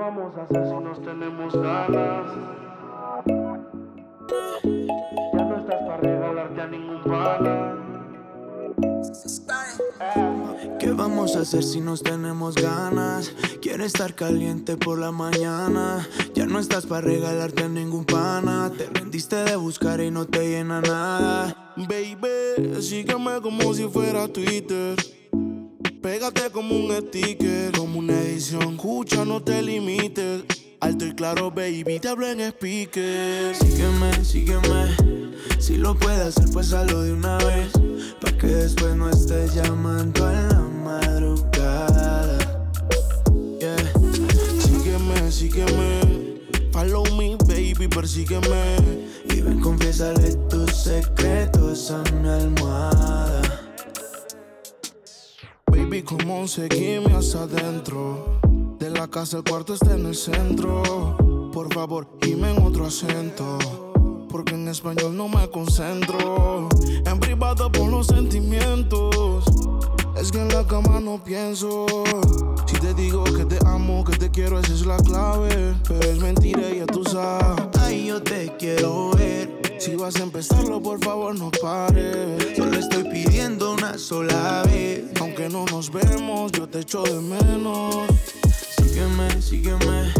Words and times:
vamos 0.00 0.34
a 0.34 0.44
hacer 0.44 0.64
si 0.66 0.82
nos 0.82 1.02
tenemos 1.02 1.54
ganas? 1.54 2.32
Ya 5.34 5.44
no 5.44 5.56
estás 5.58 5.82
para 5.86 5.96
regalarte 5.98 6.60
a 6.62 6.66
ningún 6.66 7.02
pana. 7.02 7.76
¿Qué 10.78 10.92
vamos 10.92 11.36
a 11.36 11.40
hacer 11.40 11.62
si 11.62 11.82
nos 11.82 12.02
tenemos 12.02 12.54
ganas? 12.54 13.34
Quiero 13.60 13.84
estar 13.84 14.14
caliente 14.14 14.78
por 14.78 14.98
la 14.98 15.12
mañana. 15.12 16.08
Ya 16.34 16.46
no 16.46 16.58
estás 16.58 16.86
para 16.86 17.02
regalarte 17.02 17.64
a 17.64 17.68
ningún 17.68 18.06
pana. 18.06 18.72
Te 18.76 18.86
rendiste 18.86 19.36
de 19.36 19.56
buscar 19.56 20.00
y 20.00 20.10
no 20.10 20.24
te 20.24 20.48
llena 20.48 20.80
nada. 20.80 21.74
Baby, 21.76 22.80
sígueme 22.80 23.42
como 23.42 23.74
si 23.74 23.86
fuera 23.86 24.26
Twitter. 24.28 24.96
Pégate 26.02 26.48
como 26.50 26.74
un 26.76 26.90
sticker, 26.96 27.72
como 27.76 27.98
una 27.98 28.18
edición. 28.22 28.74
Escucha, 28.74 29.26
no 29.26 29.42
te 29.42 29.60
limites. 29.60 30.44
Alto 30.80 31.04
y 31.04 31.12
claro, 31.14 31.50
baby, 31.50 32.00
te 32.00 32.08
hablo 32.08 32.26
en 32.26 32.40
speaker. 32.40 33.54
Sígueme, 33.54 34.24
sígueme. 34.24 34.96
Si 35.58 35.76
lo 35.76 35.94
puedes 35.98 36.20
hacer, 36.20 36.48
pues 36.54 36.72
hazlo 36.72 37.02
de 37.02 37.12
una 37.12 37.36
vez. 37.38 37.72
Pa' 38.18 38.32
que 38.32 38.46
después 38.46 38.96
no 38.96 39.10
estés 39.10 39.54
llamando 39.54 40.26
a 40.26 40.32
la 40.32 40.60
madrugada. 40.60 42.38
Yeah. 43.60 43.76
Sígueme, 44.58 45.30
sígueme. 45.30 46.40
Follow 46.72 47.04
me, 47.14 47.36
baby, 47.46 47.88
persígueme. 47.88 48.76
Y 49.28 49.42
ven, 49.42 49.60
confiésale 49.60 50.34
tus 50.48 50.74
secretos 50.74 51.90
a 51.90 52.02
mi 52.12 52.26
almohada. 52.26 53.49
Baby, 56.00 56.02
como 56.02 56.46
seguirme 56.48 57.14
hasta 57.14 57.42
adentro. 57.42 58.38
De 58.78 58.90
la 58.90 59.08
casa 59.08 59.38
el 59.38 59.44
cuarto 59.44 59.74
está 59.74 59.94
en 59.94 60.06
el 60.06 60.14
centro. 60.14 61.50
Por 61.52 61.72
favor, 61.72 62.06
dime 62.20 62.50
en 62.50 62.62
otro 62.62 62.86
acento. 62.86 63.58
Porque 64.30 64.54
en 64.54 64.68
español 64.68 65.16
no 65.16 65.28
me 65.28 65.48
concentro. 65.50 66.68
En 67.04 67.20
privado 67.20 67.70
por 67.70 67.90
los 67.90 68.06
sentimientos. 68.06 69.44
Es 70.16 70.30
que 70.30 70.40
en 70.40 70.48
la 70.48 70.66
cama 70.66 71.00
no 71.00 71.22
pienso. 71.22 71.86
Si 72.66 72.76
te 72.78 72.94
digo 72.94 73.24
que 73.24 73.44
te 73.44 73.58
amo, 73.66 74.04
que 74.04 74.16
te 74.16 74.30
quiero, 74.30 74.58
esa 74.60 74.72
es 74.72 74.86
la 74.86 74.96
clave. 74.98 75.74
Pero 75.86 76.00
es 76.00 76.18
mentira, 76.18 76.62
ya 76.70 76.86
tú 76.86 77.04
sabes. 77.04 77.68
Ay, 77.80 78.06
yo 78.06 78.22
te 78.22 78.54
quiero 78.58 79.10
ver. 79.12 79.59
Si 79.80 79.96
vas 79.96 80.14
a 80.16 80.24
empezarlo, 80.24 80.82
por 80.82 81.02
favor, 81.02 81.34
no 81.38 81.50
pares. 81.50 82.54
Solo 82.54 82.78
estoy 82.78 83.02
pidiendo 83.04 83.72
una 83.72 83.96
sola 83.96 84.62
vez. 84.66 85.04
Aunque 85.18 85.48
no 85.48 85.64
nos 85.64 85.90
vemos, 85.90 86.52
yo 86.52 86.68
te 86.68 86.80
echo 86.80 87.02
de 87.02 87.18
menos. 87.18 87.96
Sígueme, 88.76 89.40
sígueme. 89.40 90.12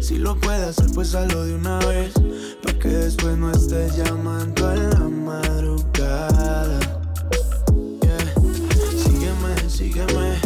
Si 0.00 0.16
lo 0.16 0.34
puedes 0.40 0.68
hacer, 0.68 0.86
pues 0.94 1.14
hazlo 1.14 1.44
de 1.44 1.54
una 1.54 1.80
vez. 1.80 2.14
Pa' 2.62 2.72
que 2.78 2.88
después 2.88 3.36
no 3.36 3.52
estés 3.52 3.94
llamando 3.94 4.68
a 4.68 4.74
la 4.74 5.00
madrugada. 5.00 6.80
Yeah. 8.00 8.34
Sígueme, 9.04 9.68
sígueme. 9.68 10.38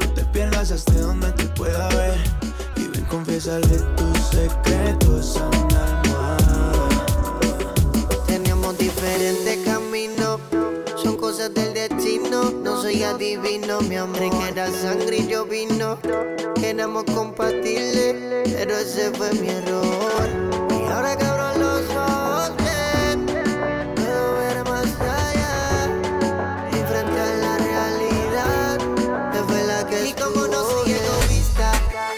No 0.00 0.12
te 0.14 0.24
pierdas 0.32 0.72
hasta 0.72 1.00
donde 1.00 1.30
te 1.34 1.44
pueda 1.44 1.88
ver. 1.90 2.18
Y 2.74 2.88
ven, 2.88 3.04
confiésale 3.04 3.78
tus 3.96 4.18
secretos 4.32 5.36
a 5.36 5.69
Adivino, 13.10 13.80
mi 13.80 13.96
amor. 13.96 14.18
que 14.18 14.48
era 14.48 14.70
sangre 14.70 15.16
y 15.16 15.26
yo 15.26 15.44
vino. 15.44 15.98
Éramos 16.62 17.04
compatibles, 17.12 18.14
pero 18.54 18.76
ese 18.78 19.10
fue 19.10 19.32
mi 19.32 19.48
error. 19.48 20.28
Y 20.70 20.88
ahora 20.92 21.16
que 21.16 21.24
abro 21.24 21.58
los 21.58 21.90
ojos, 21.90 22.52
bien, 22.58 23.26
puedo 23.96 24.34
ver 24.38 24.64
más 24.64 24.86
allá. 25.00 25.88
Y 26.70 26.76
frente 26.88 27.20
a 27.20 27.34
la 27.34 27.58
realidad, 27.58 28.78
te 29.32 29.38
fue 29.42 29.64
la 29.64 29.86
que 29.88 30.06
Y 30.08 30.12
como 30.12 30.46
no 30.46 30.62
soy 30.62 30.92
egoísta, 30.92 31.72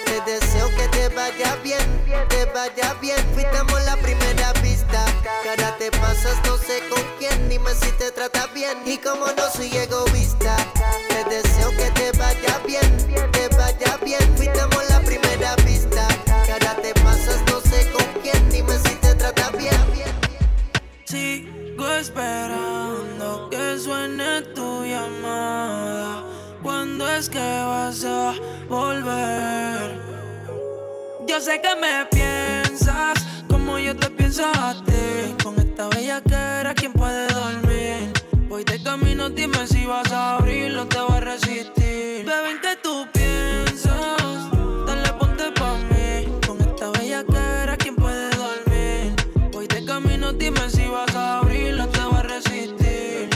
te 0.04 0.30
deseo 0.30 0.68
que 0.76 0.88
te 0.88 1.08
vaya 1.08 1.56
bien, 1.64 1.86
te 2.28 2.44
vaya 2.52 2.94
bien. 3.00 3.18
Fuimos 3.32 3.84
la 3.86 3.96
primera 3.96 4.52
pista. 4.60 5.06
Que 5.42 5.48
ahora 5.48 5.74
te 5.78 5.90
pasas, 5.92 6.36
no 6.44 6.58
sé 6.58 6.82
con 6.90 7.02
quién, 7.18 7.48
dime 7.48 7.70
si 7.74 7.90
te 7.92 8.10
trata 8.12 8.46
bien. 8.48 8.76
Y 8.84 8.98
como 8.98 9.26
no 9.26 9.50
soy 9.50 9.74
egoísta, 9.74 10.31
bien, 12.72 13.32
te 13.32 13.48
vaya 13.56 13.96
bien. 14.04 14.36
Fuimos 14.36 14.84
la 14.88 15.00
primera 15.00 15.56
pista. 15.56 16.08
Que 16.44 16.52
ahora 16.52 16.74
te 16.82 16.94
pasas, 16.94 17.40
no 17.50 17.60
sé 17.60 17.90
con 17.92 18.06
quién, 18.22 18.50
dime 18.50 18.74
si 18.84 18.94
te 18.96 19.14
trata 19.14 19.50
bien. 19.50 19.82
Sigo 21.04 21.86
esperando 21.88 23.48
que 23.50 23.78
suene 23.78 24.42
tu 24.54 24.84
llamada. 24.84 26.24
¿Cuándo 26.62 27.08
es 27.08 27.28
que 27.28 27.38
vas 27.38 28.04
a 28.04 28.34
volver? 28.68 30.00
Yo 31.26 31.40
sé 31.40 31.60
que 31.60 31.74
me 31.76 32.06
piensas 32.06 33.18
como 33.48 33.78
yo 33.78 33.94
te 33.96 34.08
pienso 34.10 34.44
a 34.46 34.74
ti. 34.84 35.34
Con 35.42 35.58
esta 35.58 35.88
bella 35.88 36.20
que 36.22 36.34
era 36.34 36.74
quien 36.74 36.92
puede 36.92 37.26
dormir. 37.28 37.61
Voy 38.52 38.64
de 38.64 38.82
camino, 38.82 39.30
dime 39.30 39.66
si 39.66 39.86
vas 39.86 40.12
a 40.12 40.36
abrirlo, 40.36 40.86
te 40.86 41.00
voy 41.00 41.16
a 41.16 41.20
resistir. 41.20 42.26
Bebé, 42.26 42.50
¿en 42.50 42.60
qué 42.60 42.76
tú 42.82 43.08
piensas? 43.10 44.50
Dale, 44.86 45.10
ponte 45.18 45.50
pa' 45.52 45.78
mí. 45.88 46.28
Con 46.46 46.60
esta 46.60 46.90
bella 46.90 47.24
que 47.24 47.38
era 47.62 47.78
quien 47.78 47.96
puede 47.96 48.28
dormir. 48.36 49.14
Voy 49.52 49.66
de 49.68 49.82
camino, 49.86 50.34
dime 50.34 50.68
si 50.68 50.86
vas 50.86 51.16
a 51.16 51.38
abrirlo, 51.38 51.88
te 51.88 52.00
voy 52.00 52.18
a 52.18 52.22
resistir. 52.24 53.30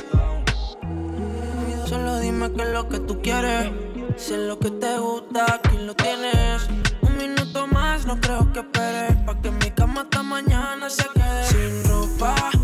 Solo 1.87 2.19
dime 2.19 2.53
qué 2.53 2.63
es 2.65 2.69
lo 2.69 2.87
que 2.87 2.99
tú 3.01 3.23
quieres. 3.23 3.71
Si 4.19 4.35
es 4.35 4.41
lo 4.41 4.59
que 4.59 4.71
te 4.71 4.99
gusta, 4.99 5.47
aquí 5.55 5.79
lo 5.79 5.95
tienes. 5.95 6.69
Un 7.01 7.17
minuto 7.17 7.67
más, 7.69 8.05
no 8.05 8.21
creo 8.21 8.53
que 8.53 8.61
esperes. 8.61 9.17
Pa' 9.25 9.41
que 9.41 9.51
mi 9.51 9.71
cama 9.71 10.03
hasta 10.03 10.23
mañana 10.23 10.91
se 10.91 11.07
quede. 11.15 11.47
Sin 11.47 11.85
ropa. 11.91 12.56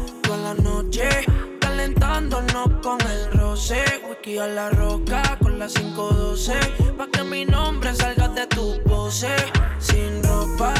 Calentándonos 2.12 2.68
con 2.82 3.00
el 3.00 3.32
roce. 3.32 3.82
Whisky 4.06 4.36
a 4.36 4.46
la 4.46 4.68
roca 4.68 5.22
con 5.42 5.58
la 5.58 5.66
512. 5.66 6.52
Pa' 6.98 7.06
que 7.06 7.24
mi 7.24 7.46
nombre 7.46 7.94
salga 7.94 8.28
de 8.28 8.46
tu 8.48 8.78
pose. 8.84 9.34
Sin 9.78 10.22
ropa, 10.22 10.74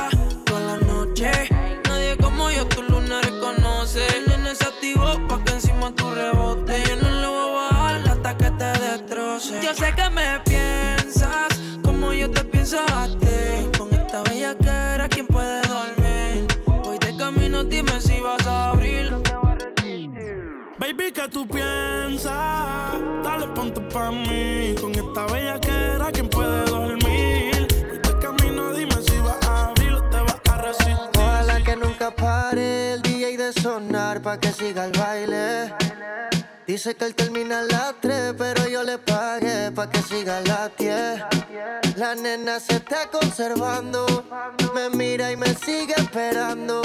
toda 0.44 0.60
la 0.60 0.76
noche. 0.76 1.31
Nadie 1.88 2.19
como 2.19 2.50
yo 2.50 2.66
tu 2.66 2.82
luna 2.82 3.22
reconoce. 3.22 4.04
Nene 4.26 4.54
se 4.54 4.65
activó 4.65 5.26
pa' 5.26 5.43
que 5.43 5.53
encima 5.53 5.91
tu 5.94 6.10
rebote. 6.10 6.82
Yo 6.87 6.97
no 6.97 7.10
le 7.22 7.26
voy 7.26 7.49
a 7.49 7.70
bajar 7.70 8.09
hasta 8.10 8.37
que 8.37 8.50
te 8.50 8.70
destroce. 8.87 9.60
Yo 9.62 9.72
sé 9.72 9.94
que 9.94 10.10
me 10.10 10.38
piensas 10.41 11.49
como 11.82 12.12
yo 12.12 12.31
te 12.31 12.44
pienso 12.44 12.78
a 12.94 13.06
ti. 13.06 13.78
Con 13.78 13.88
esta 13.94 14.22
bella 14.25 14.54
que 14.54 14.81
Baby, 20.82 21.12
¿qué 21.12 21.28
tú 21.28 21.47
piensas? 21.47 22.32
Dale, 23.22 23.47
ponte 23.54 23.81
pa' 23.82 24.10
mí. 24.10 24.75
Con 24.81 24.91
esta 24.91 25.26
bella 25.26 25.60
que 25.60 25.70
era 25.70 26.10
quien 26.10 26.28
puede 26.28 26.65
dormir. 26.65 27.69
Voy 27.88 27.98
de 27.98 28.19
camino, 28.19 28.72
dime 28.72 28.97
si 29.00 29.16
vas 29.19 29.41
a 29.47 29.66
abrir 29.66 29.93
o 29.93 30.03
te 30.10 30.16
vas 30.16 30.41
a 30.50 30.56
resistir. 30.56 30.97
Ojalá 31.16 31.62
que 31.62 31.76
nunca 31.76 32.10
pare 32.10 32.94
el 32.94 33.03
DJ 33.03 33.37
de 33.37 33.53
sonar 33.53 34.20
pa' 34.22 34.38
que 34.38 34.50
siga 34.50 34.87
el 34.87 34.93
baile. 34.98 35.72
Dice 36.72 36.94
que 36.94 37.05
él 37.05 37.15
termina 37.15 37.59
a 37.59 37.62
las 37.65 37.94
3, 38.00 38.34
pero 38.38 38.66
yo 38.66 38.83
le 38.83 38.97
pagué 38.97 39.71
pa' 39.72 39.91
que 39.91 40.00
siga 40.00 40.38
a 40.38 40.41
las 40.41 40.71
10. 40.78 41.22
La 41.97 42.15
nena 42.15 42.59
se 42.60 42.77
está 42.77 43.10
conservando, 43.10 44.06
me 44.75 44.88
mira 44.88 45.31
y 45.31 45.37
me 45.37 45.55
sigue 45.55 45.93
esperando. 45.99 46.81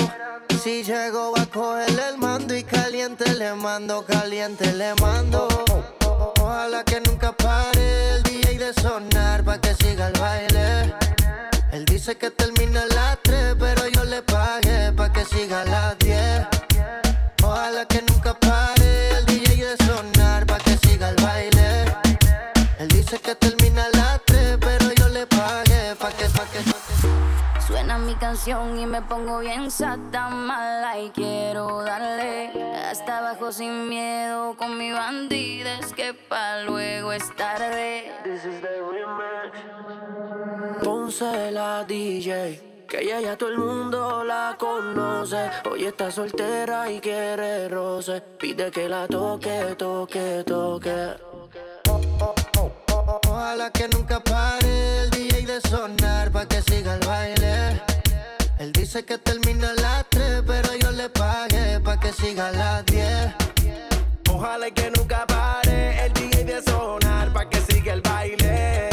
Si 0.61 0.83
llego 0.83 1.31
va 1.31 1.43
a 1.43 1.45
coger 1.45 1.97
el 2.09 2.17
mando 2.17 2.53
y 2.53 2.65
caliente 2.65 3.33
le 3.35 3.53
mando, 3.53 4.05
caliente 4.05 4.73
le 4.73 4.93
mando. 4.95 5.47
Ojalá 6.37 6.83
que 6.83 6.99
nunca 6.99 7.31
pare 7.31 8.09
el 8.09 8.23
DJ 8.23 8.57
de 8.57 8.73
sonar 8.73 9.41
pa' 9.45 9.61
que 9.61 9.73
siga 9.73 10.07
el 10.07 10.19
baile. 10.19 10.93
Él 11.71 11.85
dice 11.85 12.17
que 12.17 12.29
termina 12.29 12.81
a 12.81 12.87
las 12.87 13.19
3, 13.23 13.55
pero 13.57 13.87
yo 13.87 14.03
le 14.03 14.21
pagué 14.21 14.91
pa' 14.91 15.13
que 15.13 15.23
siga 15.23 15.61
a 15.61 15.65
las 15.65 15.97
10. 15.99 16.45
Ojalá 17.41 17.85
que 17.85 18.01
nunca 18.01 18.33
pare 18.33 18.76
dice 23.09 23.21
que 23.21 23.35
termina 23.35 23.85
a 23.85 23.89
las 23.97 24.21
3, 24.25 24.57
pero 24.59 24.91
yo 24.93 25.07
le 25.07 25.25
pagué 25.27 25.95
pa' 25.97 26.11
que, 26.11 26.25
pa' 26.25 26.45
que, 26.51 26.59
pa' 26.59 26.77
que. 26.85 27.61
Suena 27.65 27.97
mi 27.97 28.15
canción 28.15 28.77
y 28.77 28.85
me 28.85 29.01
pongo 29.01 29.39
bien 29.39 29.71
sata 29.71 30.29
mala 30.29 30.99
y 30.99 31.09
quiero 31.11 31.83
darle 31.83 32.51
hasta 32.89 33.19
abajo 33.19 33.51
sin 33.53 33.87
miedo 33.87 34.55
con 34.57 34.77
mi 34.77 34.91
bandida 34.91 35.79
es 35.79 35.93
que 35.93 36.13
pa 36.13 36.63
luego 36.63 37.13
es 37.13 37.33
tarde. 37.35 38.11
This 38.23 38.43
is 38.45 38.61
the 38.61 38.67
Ponce 40.83 41.51
la 41.51 41.85
DJ. 41.85 42.85
Que 42.89 43.03
ella 43.03 43.21
ya 43.21 43.37
todo 43.37 43.49
el 43.49 43.57
mundo 43.57 44.23
la 44.23 44.55
conoce. 44.57 45.49
Hoy 45.69 45.85
está 45.85 46.11
soltera 46.11 46.89
y 46.89 46.99
quiere 46.99 47.69
roce. 47.69 48.21
Pide 48.21 48.71
que 48.71 48.87
la 48.89 49.07
toque, 49.07 49.75
toque, 49.77 50.43
toque. 50.45 51.27
Ojalá 53.09 53.69
que 53.71 53.87
nunca 53.87 54.19
pare 54.19 55.03
el 55.03 55.09
DJ 55.11 55.45
de 55.45 55.61
sonar 55.61 56.29
pa' 56.29 56.45
que 56.45 56.61
siga 56.61 56.95
el 56.95 57.07
baile. 57.07 57.81
Él 58.59 58.73
dice 58.73 59.05
que 59.05 59.17
termina 59.17 59.69
a 59.69 59.73
las 59.75 60.05
3, 60.09 60.43
pero 60.45 60.75
yo 60.75 60.91
le 60.91 61.07
pagué 61.09 61.79
pa' 61.79 61.97
que 61.97 62.11
siga 62.11 62.49
a 62.49 62.51
las 62.51 62.85
10. 62.87 63.33
Ojalá 64.29 64.69
que 64.71 64.91
nunca 64.91 65.25
pare 65.25 66.05
el 66.05 66.11
DJ 66.11 66.43
de 66.43 66.61
sonar 66.61 67.31
pa' 67.31 67.47
que 67.49 67.61
siga 67.61 67.93
el 67.93 68.01
baile. 68.01 68.89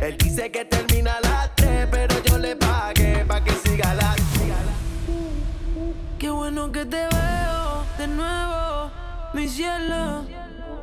Él 0.00 0.16
dice 0.16 0.52
que 0.52 0.64
termina 0.64 1.16
a 1.16 1.20
las 1.20 1.54
3, 1.56 1.88
pero 1.90 2.22
yo 2.22 2.38
le 2.38 2.54
pagué 2.54 3.24
pa' 3.26 3.42
que 3.42 3.52
siga 3.64 3.94
la. 3.94 4.14
Qué 6.20 6.30
bueno 6.30 6.70
que 6.70 6.84
te 6.84 7.08
veo 7.16 7.84
de 7.98 8.06
nuevo, 8.06 8.92
mi 9.34 9.48
cielo. 9.48 10.24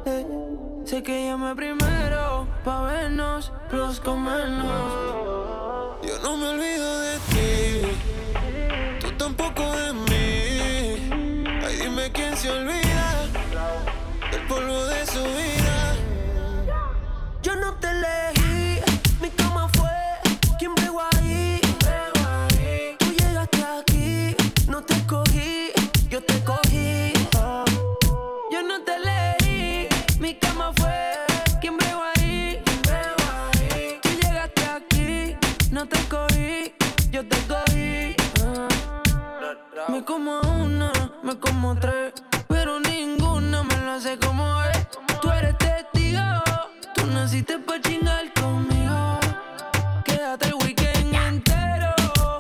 Eh, 0.05 0.25
sé 0.85 1.01
que 1.01 1.27
llamé 1.27 1.55
primero 1.55 2.36
pa' 2.67 2.81
vernos, 2.81 3.53
los 3.71 4.01
comernos. 4.01 4.67
Yo 6.03 6.19
no 6.21 6.35
me 6.35 6.49
olvido 6.49 6.99
de 6.99 7.17
ti, 7.31 7.47
tú 8.99 9.09
tampoco 9.13 9.63
de 9.71 9.93
mí. 9.93 11.09
Ay, 11.65 11.75
dime 11.81 12.11
quién 12.11 12.35
se 12.35 12.51
olvida 12.51 13.07
del 14.31 14.41
polvo 14.49 14.83
de 14.83 15.05
su 15.05 15.23
vida. 15.39 15.95
Yo 17.41 17.55
no 17.55 17.73
te 17.75 17.87
elegí, 17.87 18.81
mi 19.21 19.29
cama 19.29 19.69
fue 19.77 19.97
quien 20.59 20.75
bregó 20.75 21.01
ahí. 21.13 21.61
Tú 22.99 23.05
llegaste 23.13 23.63
aquí, 23.79 24.35
no 24.67 24.81
te 24.81 24.93
escogí, 24.93 25.71
yo 26.09 26.21
te 26.21 26.43
cogí. 26.43 26.66
Naciste 47.27 47.59
pa' 47.59 47.77
chingar 47.81 48.31
conmigo. 48.39 49.19
Quédate 50.05 50.47
el 50.47 50.53
weekend 50.63 51.13
entero, 51.13 51.93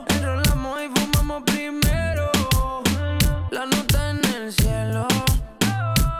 enrolamos 0.07 0.79
y 0.81 0.87
fumamos 0.95 1.43
primero. 1.43 2.31
La 3.51 3.65
nota 3.65 4.11
en 4.11 4.23
el 4.35 4.53
cielo 4.53 5.05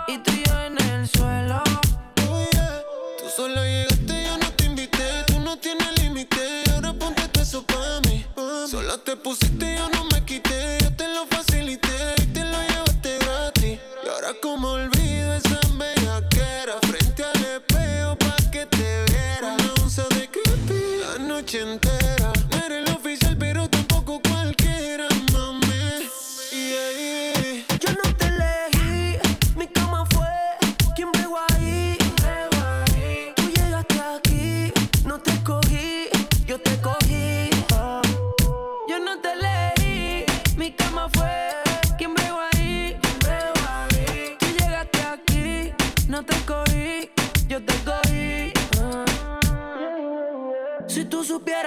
y 0.09 0.17
tú 0.17 0.31
y 0.33 0.43
yo 0.43 0.55
en 0.65 0.77
el 0.89 1.07
suelo. 1.07 1.63
Oh, 2.27 2.43
yeah. 2.51 2.81
Tú 3.19 3.29
solo 3.37 3.63
llegaste, 3.63 4.25
yo 4.25 4.37
no 4.37 4.51
te 4.51 4.65
invité. 4.65 5.23
Tú 5.27 5.39
no 5.39 5.55
tienes 5.57 6.03
límite. 6.03 6.63
Ahora 6.73 6.91
ponte 6.91 7.23
eso 7.39 7.63
pa' 7.63 8.01
mí. 8.09 8.25
Sola 8.69 8.97
te 8.97 9.15
pusiste, 9.15 9.76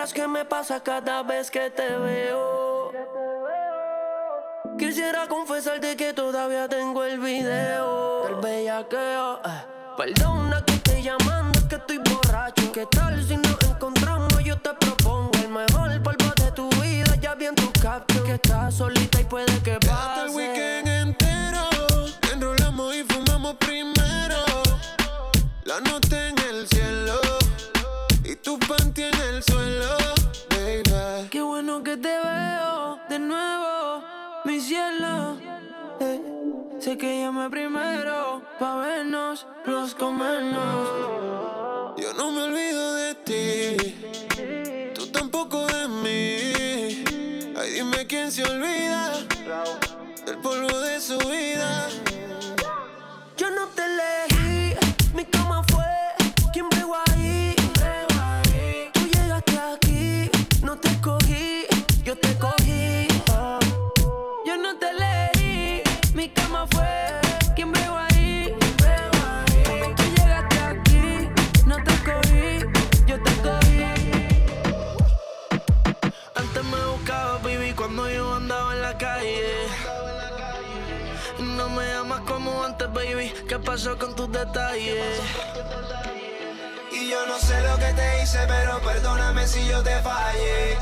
supieras 0.00 0.12
qué 0.12 0.28
me 0.28 0.44
pasa 0.44 0.80
cada 0.80 1.22
vez 1.22 1.50
que 1.50 1.70
te 1.70 1.96
veo. 1.96 2.92
Quisiera 4.78 5.26
confesarte 5.28 5.96
que 5.96 6.12
todavía 6.14 6.68
tengo 6.68 7.04
el 7.04 7.18
video 7.18 8.24
del 8.24 8.36
bellaqueo. 8.36 9.40
eh. 9.44 9.64
Perdona 9.96 10.64
que 10.64 10.74
estoy 10.74 11.02
llamando, 11.02 11.58
que 11.68 11.74
estoy 11.76 11.98
borracho. 11.98 12.72
¿Qué 12.72 12.86
tal 12.86 13.22
si 13.22 13.36
nos 13.36 13.58
encontramos? 13.62 14.42
Yo 14.42 14.56
te 14.58 14.72
propongo 14.74 15.32
el 15.42 15.48
mejor 15.48 16.02
polvo 16.02 16.32
de 16.36 16.50
tu 16.52 16.68
vida. 16.80 17.14
Ya 17.20 17.34
vi 17.34 17.46
en 17.46 17.54
tu 17.54 17.70
caption 17.72 18.24
que 18.24 18.34
estás 18.34 18.74
solita 18.74 19.20
y 19.20 19.24
puede 19.24 19.62
que 19.62 19.78
Eh, 35.02 36.20
sé 36.78 36.96
que 36.98 37.20
llamé 37.20 37.48
primero 37.50 38.42
pa' 38.58 38.76
vernos, 38.76 39.46
los 39.64 39.94
comernos. 39.94 40.88
Yo 41.96 42.12
no 42.14 42.30
me 42.30 42.42
olvido 42.42 42.94
de 42.94 43.14
ti. 43.14 44.92
Tú 44.94 45.06
tampoco 45.08 45.66
de 45.66 45.88
mí. 45.88 47.04
Ay, 47.58 47.70
dime 47.72 48.06
quién 48.06 48.30
se 48.30 48.42
olvida 48.44 49.12
del 50.26 50.38
polvo 50.38 50.78
de 50.80 51.00
su 51.00 51.18
vida. 51.18 51.88
Yo 53.36 53.50
no 53.50 53.66
te 53.68 53.82
elegí, 53.84 54.39
baby. 82.92 83.32
¿Qué 83.48 83.58
pasó 83.58 83.98
con 83.98 84.14
tus 84.14 84.30
detalles? 84.30 85.20
Y 86.92 87.10
yo 87.10 87.26
no 87.26 87.38
sé 87.38 87.60
lo 87.62 87.76
que 87.76 87.92
te 87.92 88.22
hice, 88.22 88.38
pero 88.46 88.80
perdóname 88.80 89.46
si 89.46 89.66
yo 89.66 89.82
te 89.82 89.96
fallé. 90.00 90.76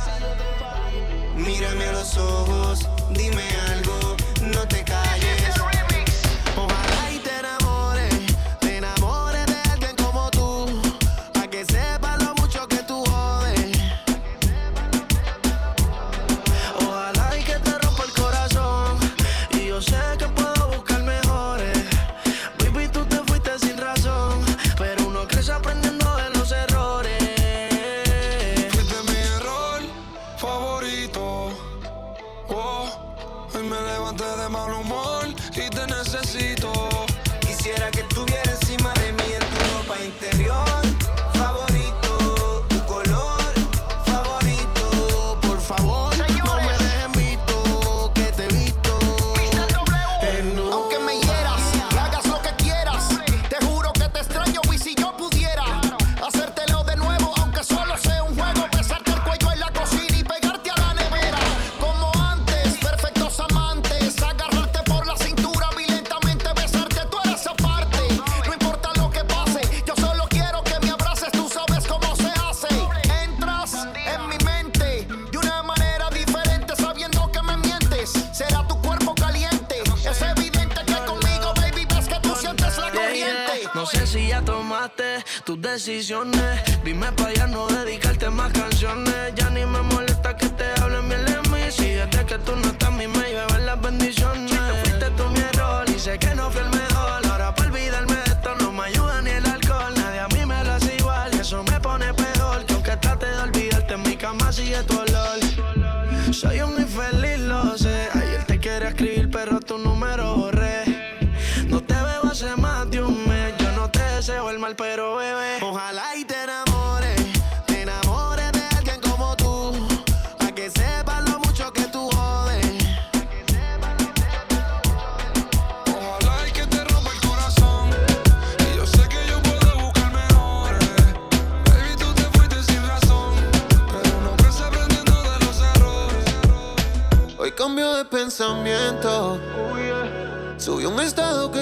Mírame 1.36 1.84
a 1.84 1.92
los 1.92 2.16
ojos, 2.16 2.88
dime 3.10 3.44
algo, 3.70 4.16
no 4.42 4.66
te 4.68 4.82
calles. 4.84 5.37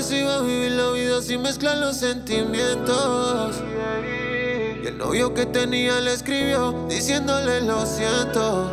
si 0.07 0.19
iba 0.19 0.37
a 0.37 0.41
vivir 0.41 0.71
la 0.73 0.91
vida 0.93 1.21
sin 1.21 1.43
mezclar 1.43 1.79
los 1.79 1.97
sentimientos. 1.97 3.57
Y 4.81 4.87
el 4.87 4.97
novio 4.99 5.35
que 5.35 5.47
tenía 5.47 6.01
le 6.01 6.13
escribió 6.13 6.87
diciéndole 6.89 7.61
lo 7.63 7.85
siento, 7.85 8.71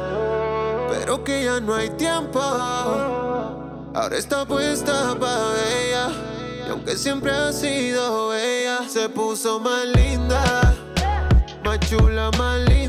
pero 0.91 1.23
que 1.23 1.45
ya 1.45 1.59
no 1.59 1.73
hay 1.73 1.89
tiempo. 1.91 2.39
Ahora 2.39 4.15
está 4.15 4.45
puesta 4.45 5.15
para 5.19 5.53
ella, 5.81 6.09
y 6.67 6.69
aunque 6.69 6.95
siempre 6.95 7.31
ha 7.31 7.51
sido 7.51 8.35
ella, 8.35 8.87
se 8.87 9.09
puso 9.09 9.59
más 9.59 9.85
linda, 9.85 10.75
más 11.63 11.79
chula, 11.79 12.29
más 12.37 12.59
linda. 12.69 12.82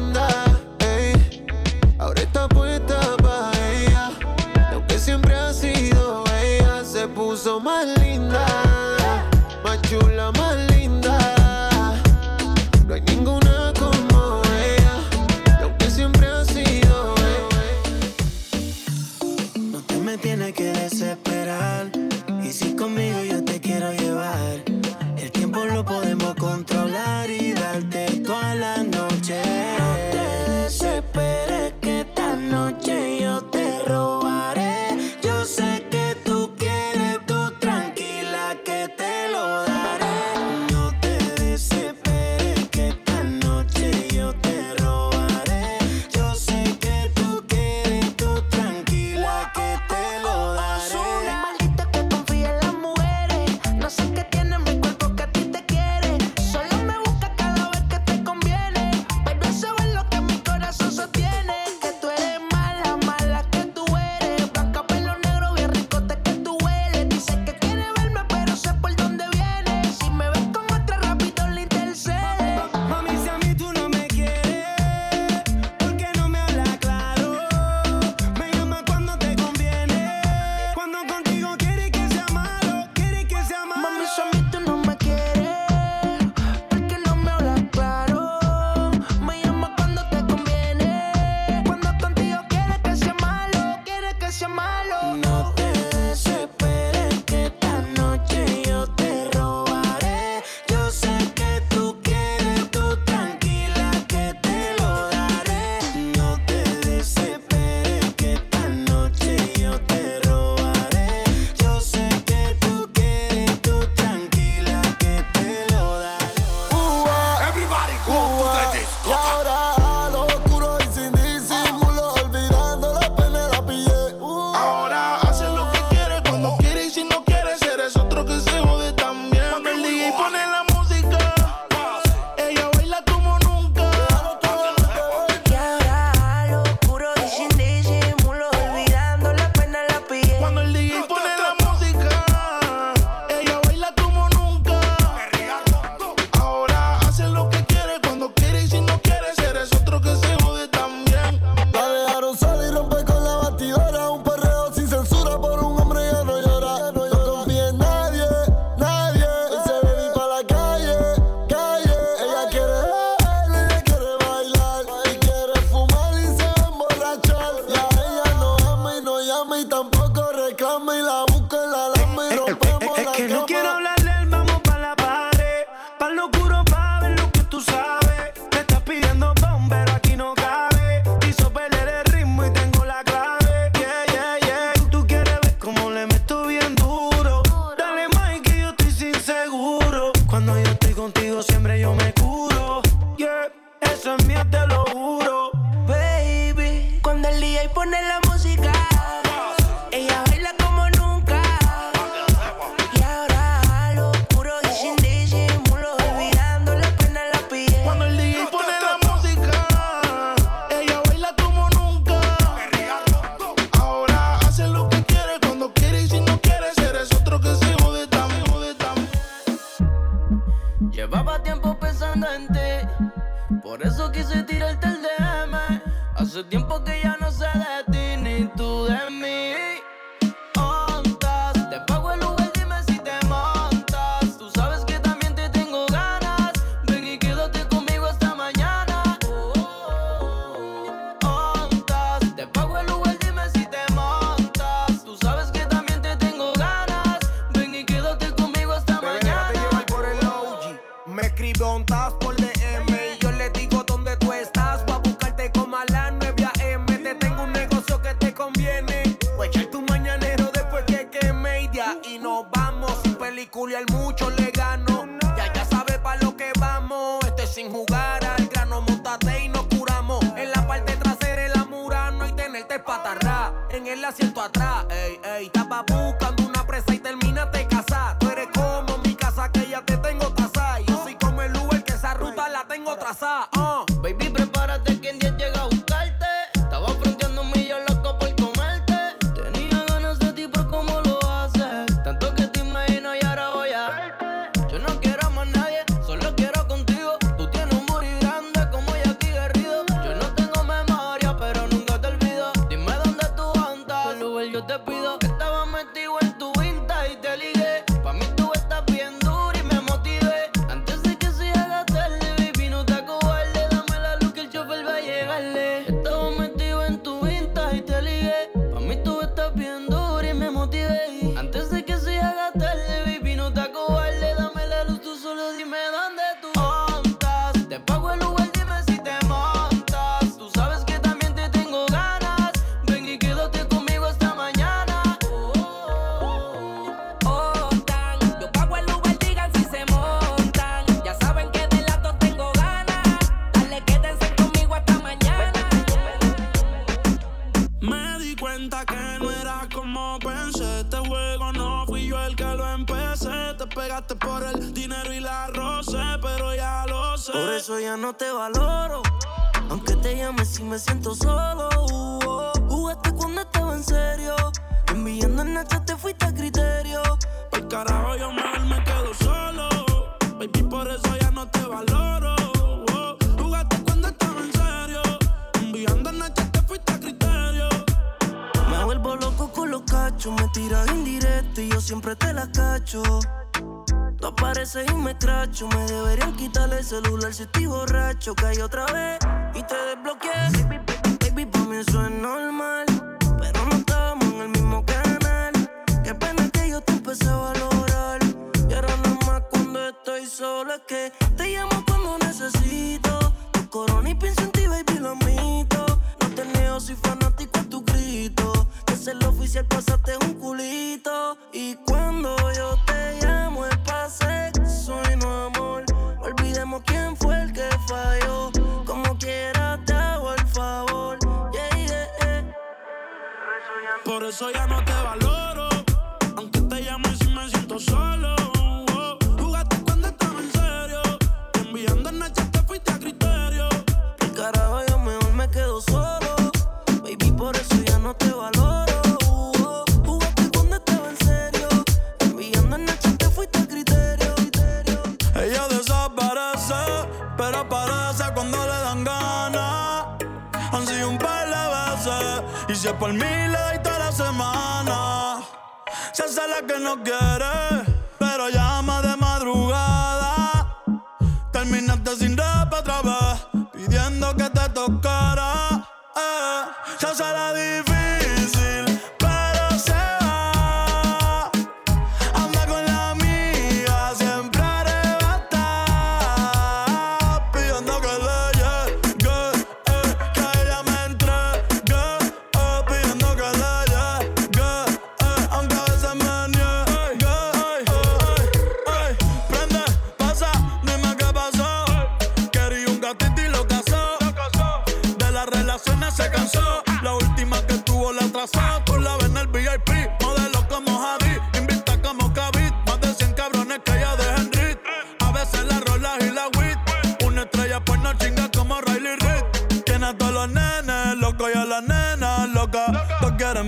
que 400.86 401.12
te 401.36 401.49
llamo 401.49 401.84
cuando 401.86 402.18
necesito. 402.18 403.18
Tu 403.52 403.68
corona 403.68 404.10
y 404.10 404.14
pienso 404.14 404.42
en 404.42 404.50
ti, 404.52 404.66
baby, 404.66 404.99
lo. 404.99 405.14
No 405.14 406.28
te 406.34 406.44
neo, 406.44 406.80
soy 406.80 406.97
fanático 406.97 407.60
a 407.60 407.62
tu 407.64 407.82
grito. 407.84 408.68
Que 408.86 408.94
es 408.94 409.06
el 409.06 409.25
oficial, 409.25 409.64
pásate 409.66 410.16
un 410.23 410.24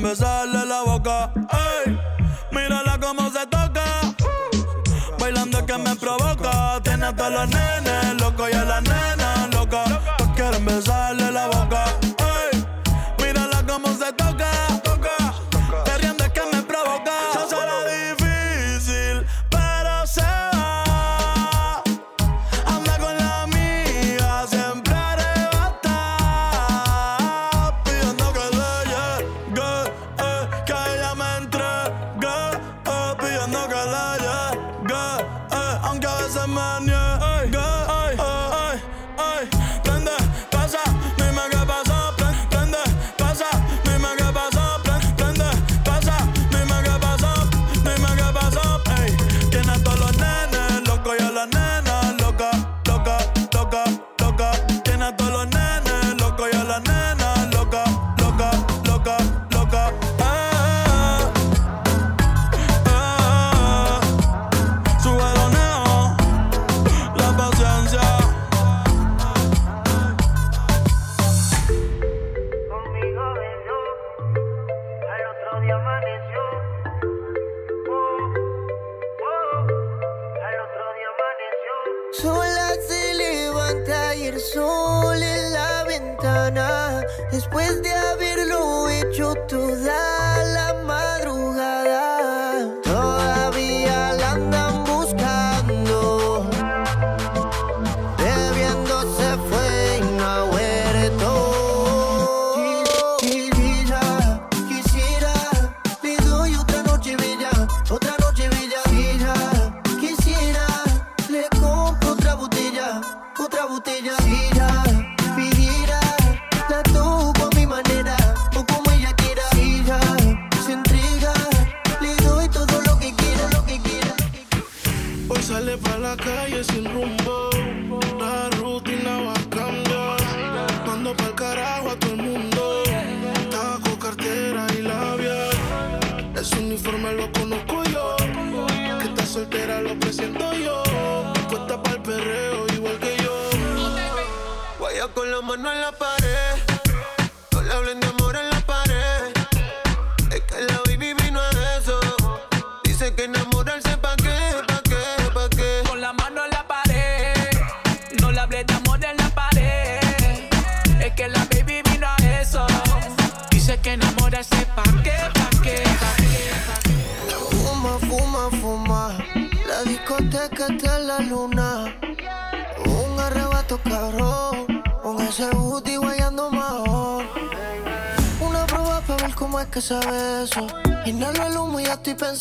besarle 0.07 0.65
la 0.67 0.83
boca. 0.83 1.33
Ey, 1.85 1.99
mírala 2.53 2.99
como 3.01 3.31
se 3.31 3.47
toca. 3.47 3.85
Bailando 5.19 5.67
que 5.67 5.79
me 5.79 5.97
provoca. 5.97 6.81
Tiene 6.83 7.07
hasta 7.07 7.29
los 7.31 7.49
nenes 7.49 8.21
locos 8.21 8.49
y 8.53 8.57
a 8.57 8.65
la 8.65 8.81
nena 8.81 9.49
loca. 9.53 9.85
Todos 10.17 10.31
quieren 10.37 10.65
besarle 10.65 11.26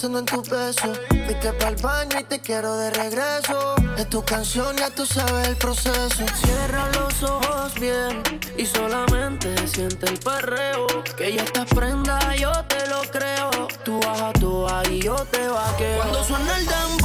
pensando 0.05 0.19
en 0.19 0.25
tu 0.25 0.41
beso. 0.49 0.93
Viste 1.27 1.53
pa'l 1.53 1.75
baño 1.77 2.19
y 2.19 2.23
te 2.23 2.39
quiero 2.39 2.77
de 2.77 2.91
regreso. 2.91 3.75
Es 3.97 4.09
tu 4.09 4.23
canción, 4.23 4.75
ya 4.77 4.89
tú 4.89 5.05
sabes 5.05 5.47
el 5.47 5.55
proceso. 5.55 6.25
Cierra 6.43 6.87
los 6.93 7.23
ojos 7.23 7.73
bien 7.79 8.21
y 8.57 8.65
solamente 8.65 9.67
siente 9.67 10.07
el 10.07 10.19
perreo. 10.19 10.87
Que 11.17 11.33
ya 11.33 11.43
estás 11.43 11.65
prenda, 11.65 12.19
yo 12.35 12.51
te 12.65 12.87
lo 12.87 13.01
creo. 13.11 13.49
Tú 13.83 13.99
baja 14.01 14.31
tú 14.33 14.67
ahí, 14.67 15.01
yo 15.01 15.15
te 15.31 15.47
vaqueo. 15.47 15.97
Cuando 15.97 16.23
suena 16.23 16.57
el 16.57 16.65
tambor 16.67 17.04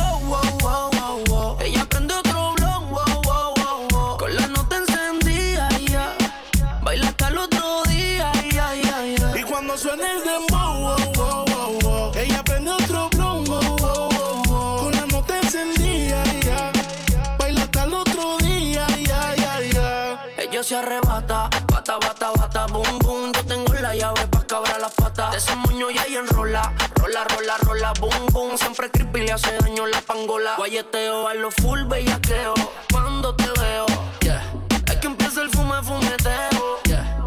se 20.70 20.76
arrebata. 20.76 21.50
Bata, 21.66 21.98
bata, 21.98 22.30
bata, 22.38 22.66
boom, 22.66 22.98
boom. 23.00 23.33
Yo 23.33 23.44
tengo 23.44 23.74
la 23.74 23.92
llave 23.92 24.24
pa' 24.28 24.46
cabrar 24.46 24.80
las 24.80 24.94
patas. 24.94 25.33
De 25.33 25.38
ese 25.38 25.56
moño 25.56 25.90
ya 25.90 26.02
ahí 26.02 26.14
enrola. 26.14 26.72
Rola, 26.94 27.24
rola, 27.24 27.56
rola, 27.64 27.92
boom, 27.98 28.26
boom. 28.30 28.56
Siempre 28.56 28.88
creepy 28.88 29.22
le 29.22 29.33
hace 29.33 29.50
daño 29.59 29.85
la 29.87 30.00
pangola. 30.02 30.54
Guayeteo 30.59 31.26
a 31.26 31.35
lo 31.35 31.50
full 31.50 31.83
bellaqueo. 31.87 32.54
Cuando 32.92 33.35
te 33.35 33.50
veo, 33.61 33.87
yeah. 34.20 34.44
Es 34.87 34.96
que 34.98 35.09
empieza 35.09 35.42
el 35.42 35.50
fume, 35.50 35.83
fumeteo, 35.83 36.78
yeah. 36.85 37.18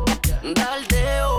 Daldeo, 0.56 1.36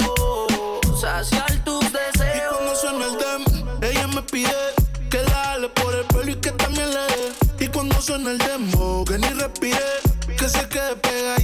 saciar 1.00 1.52
tus 1.64 1.90
deseos. 1.90 2.36
Y 2.36 2.54
cuando 2.54 2.76
suena 2.76 3.04
el 3.06 3.16
dem, 3.16 3.44
ella 3.80 4.06
me 4.08 4.20
pide 4.20 4.74
que 5.10 5.22
dale 5.22 5.70
por 5.70 5.94
el 5.94 6.04
pelo 6.04 6.30
y 6.30 6.36
que 6.36 6.50
también 6.50 6.90
le 6.90 7.00
dé. 7.00 7.64
Y 7.64 7.68
cuando 7.68 7.98
suena 8.02 8.30
el 8.30 8.38
demo, 8.38 9.06
que 9.06 9.16
ni 9.16 9.28
respire, 9.28 10.02
que 10.36 10.48
se 10.50 10.68
quede 10.68 10.96
pegada 10.96 11.43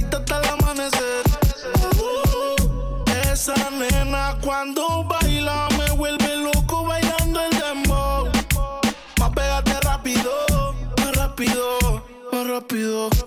rápido. 12.51 13.20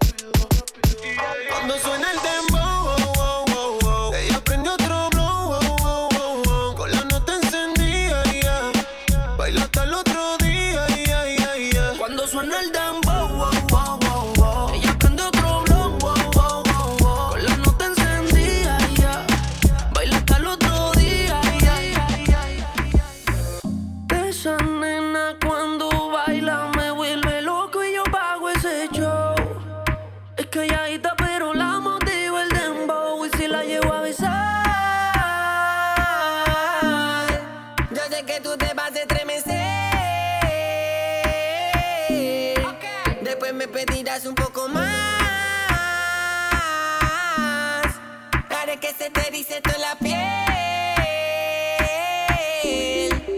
te 49.11 49.31
dice 49.31 49.61
toda 49.61 49.79
la 49.79 49.95
piel. 49.97 50.19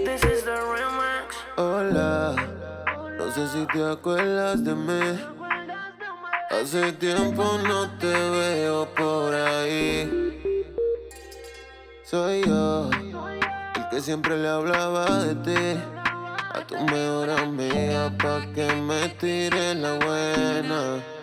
This 0.05 0.23
is 0.25 0.45
the 0.45 0.55
remix. 0.55 1.35
Hola, 1.57 2.35
no 3.19 3.33
sé 3.33 3.49
si 3.49 3.67
te 3.67 3.85
acuerdas 3.85 4.63
de 4.65 4.75
mí. 4.75 5.19
Hace 6.51 6.93
tiempo 6.93 7.59
no 7.67 7.91
te 7.99 8.07
veo 8.07 8.87
por 8.95 9.35
ahí. 9.35 10.09
Soy 12.05 12.45
yo, 12.47 12.91
el 12.93 13.89
que 13.91 14.01
siempre 14.01 14.37
le 14.39 14.49
hablaba 14.49 15.25
de 15.25 15.35
ti. 15.37 15.81
A 16.55 16.61
tu 16.67 16.77
mejor 16.77 17.31
amiga 17.31 18.11
pa' 18.17 18.47
que 18.55 18.73
me 18.75 19.09
tire 19.21 19.75
la 19.75 19.99
buena. 19.99 21.16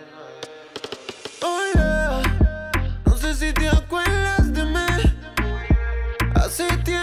city. 6.53 7.02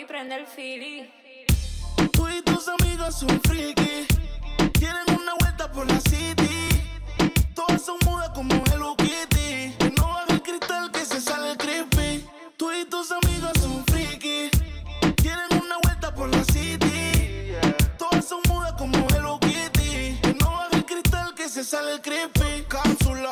papi, 0.00 0.04
prende 0.06 0.34
el 0.36 0.46
fili. 0.46 1.10
Tú 2.12 2.28
y 2.28 2.42
tus 2.42 2.68
amigas 2.68 3.18
son 3.18 3.40
friki. 3.42 4.06
Quieren 4.72 5.04
una 5.08 5.34
vuelta 5.40 5.70
por 5.72 5.86
la 5.86 6.00
city. 6.00 6.68
Todas 7.54 7.82
son 7.82 7.96
mudas 8.06 8.30
como 8.30 8.54
Hello 8.72 8.94
Kitty. 8.96 9.74
No 9.96 10.08
baja 10.08 10.32
el 10.32 10.42
cristal 10.42 10.90
que 10.90 11.04
se 11.04 11.20
sale 11.20 11.56
creepy. 11.56 12.24
Tú 12.56 12.70
y 12.72 12.84
tus 12.84 13.10
amigas 13.10 13.52
son 13.60 13.84
friki. 13.86 14.50
Quieren 15.16 15.62
una 15.62 15.76
vuelta 15.82 16.14
por 16.14 16.28
la 16.28 16.44
city. 16.44 17.54
Todas 17.98 18.24
son 18.26 18.40
mudas 18.48 18.72
como 18.72 18.96
Hello 19.14 19.38
Kitty. 19.40 20.18
No 20.40 20.50
baja 20.50 20.76
el 20.76 20.84
cristal 20.84 21.34
que 21.34 21.48
se 21.48 21.64
sale 21.64 22.00
creepy. 22.00 22.64
Cápsula 22.68 23.29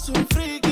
soy 0.00 0.14
un 0.16 0.26
friki. 0.28 0.69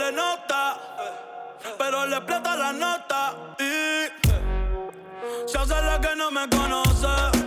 le 0.00 0.12
nota, 0.12 0.78
pero 1.76 2.06
le 2.06 2.20
plata 2.22 2.56
la 2.56 2.72
nota 2.72 3.34
y 3.58 4.08
se 5.46 5.58
hace 5.58 5.82
la 5.82 6.00
que 6.00 6.16
no 6.16 6.30
me 6.30 6.48
conoce. 6.48 7.39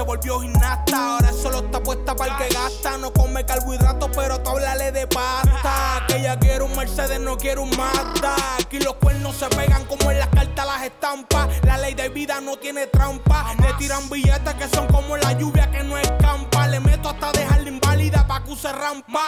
se 0.00 0.06
volvió 0.06 0.40
gimnasta. 0.40 1.14
Ahora 1.14 1.30
solo 1.32 1.58
está 1.58 1.82
puesta 1.82 2.16
para 2.16 2.32
el 2.32 2.38
que 2.38 2.54
gasta. 2.54 2.96
No 2.96 3.12
come 3.12 3.44
carbohidratos, 3.44 4.10
pero 4.14 4.40
tú 4.40 4.50
háblale 4.50 4.92
de 4.92 5.06
pasta. 5.06 6.04
Que 6.08 6.16
ella 6.16 6.38
quiere 6.38 6.62
un 6.62 6.74
Mercedes, 6.74 7.20
no 7.20 7.36
quiere 7.36 7.60
un 7.60 7.68
Mazda. 7.76 8.34
Aquí 8.58 8.78
los 8.78 8.94
cuernos 8.94 9.36
se 9.36 9.46
pegan 9.48 9.84
como 9.84 10.10
en 10.10 10.18
las 10.18 10.28
cartas 10.28 10.66
las 10.66 10.82
estampas. 10.84 11.48
La 11.64 11.76
ley 11.76 11.94
de 11.94 12.08
vida 12.08 12.40
no 12.40 12.56
tiene 12.56 12.86
trampa. 12.86 13.54
Le 13.60 13.74
tiran 13.74 14.08
billetes 14.08 14.54
que 14.54 14.68
son 14.74 14.86
como 14.86 15.18
la 15.18 15.32
lluvia 15.32 15.70
que 15.70 15.84
no 15.84 15.98
escampa. 15.98 16.66
Le 16.68 16.80
meto 16.80 17.10
hasta 17.10 17.32
dejarla 17.32 17.68
inválida 17.68 18.26
pa' 18.26 18.42
que 18.42 18.52
use 18.52 18.72
rampa. 18.72 19.20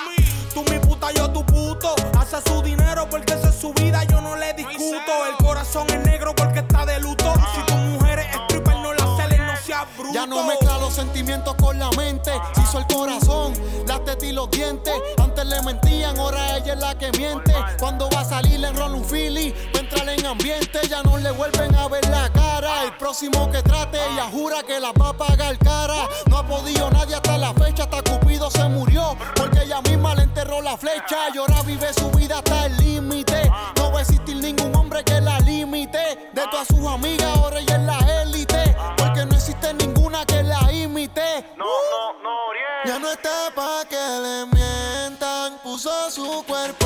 Tú 0.55 0.65
mi 0.71 0.79
puta, 0.79 1.11
yo 1.13 1.31
tu 1.31 1.45
puto. 1.45 1.95
Hace 2.19 2.39
su 2.47 2.63
dinero 2.63 3.07
porque 3.11 3.35
esa 3.35 3.51
es 3.51 3.57
su 3.57 3.75
vida, 3.75 4.05
yo 4.05 4.23
no 4.23 4.37
le 4.37 4.55
discuto. 4.55 5.13
El 5.29 5.37
corazón 5.45 5.87
es 5.91 6.01
negro 6.07 6.35
porque 6.35 6.61
está 6.61 6.87
de 6.87 6.99
luto. 6.99 7.35
Si 7.55 7.61
tu 7.67 7.75
mujer 7.75 8.02
ya 10.13 10.27
no 10.27 10.43
mezcla 10.45 10.77
los 10.79 10.93
sentimientos 10.93 11.55
con 11.55 11.79
la 11.79 11.91
mente. 11.93 12.31
Se 12.55 12.61
hizo 12.61 12.79
el 12.79 12.87
corazón, 12.87 13.55
las 13.87 14.05
tetas 14.05 14.25
y 14.25 14.33
los 14.33 14.51
dientes. 14.51 14.93
Antes 15.19 15.47
le 15.47 15.63
mentían, 15.63 16.19
ahora 16.19 16.59
ella 16.59 16.75
es 16.75 16.79
la 16.79 16.99
que 16.99 17.11
miente. 17.13 17.55
Cuando 17.79 18.09
va 18.11 18.21
a 18.21 18.25
salir 18.25 18.63
en 18.63 18.77
Ron 18.77 18.95
un 18.95 19.05
Philly, 19.05 19.55
entrar 19.73 20.09
en 20.09 20.27
ambiente. 20.27 20.81
Ya 20.89 21.03
no 21.03 21.17
le 21.17 21.31
vuelven 21.31 21.75
a 21.75 21.89
ver 21.89 22.07
la 22.11 22.31
cara. 22.31 22.85
El 22.85 22.97
próximo 22.99 23.51
que 23.51 23.63
trate, 23.63 23.99
ella 24.13 24.29
jura 24.31 24.63
que 24.63 24.79
la 24.79 24.93
va 24.93 25.09
a 25.09 25.13
pagar 25.17 25.57
cara. 25.59 26.07
No 26.27 26.39
ha 26.39 26.47
podido 26.47 26.91
nadie 26.91 27.15
hasta 27.15 27.39
la 27.39 27.55
fecha, 27.55 27.85
hasta 27.85 28.03
Cupido 28.03 28.51
se 28.51 28.69
murió. 28.69 29.17
Porque 29.35 29.63
ella 29.63 29.81
misma 29.81 30.15
le 30.15 30.25
enterró 30.25 30.61
la 30.61 30.77
flecha. 30.77 31.31
Y 31.35 31.39
ahora 31.39 31.63
vive 31.63 31.93
su 31.95 32.11
vida 32.11 32.39
hasta 32.39 32.67
el 32.67 32.77
límite. 32.77 33.51
No 33.77 33.91
va 33.91 34.01
a 34.01 34.03
existir 34.03 34.37
ningún 34.37 34.75
hombre 34.77 35.03
que 35.03 35.19
la 35.21 35.41
limite. 35.41 36.31
De 36.35 36.43
todas 36.51 36.69
sus 36.69 36.87
amigas, 36.87 37.39
ahora 37.39 37.59
ella 37.61 37.77
es 37.77 37.83
la 37.83 38.23
élite 38.23 38.52
existe 39.53 39.75
ninguna 39.75 40.25
que 40.25 40.43
la 40.43 40.73
imite. 40.73 41.45
No, 41.57 41.65
no, 41.65 42.23
no, 42.23 42.47
Oriel. 42.49 42.85
Ya 42.87 42.99
no 42.99 43.11
está 43.11 43.51
pa' 43.55 43.85
que 43.89 43.97
le 43.97 44.47
mientan, 44.47 45.59
puso 45.63 46.11
su 46.11 46.45
cuerpo 46.47 46.82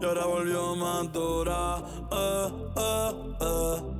Y 0.00 0.04
ahora 0.04 0.26
volvió 0.26 0.74
más 0.76 1.12
dura, 1.12 1.82
eh, 2.10 2.48
eh. 2.76 3.10
eh. 3.40 3.92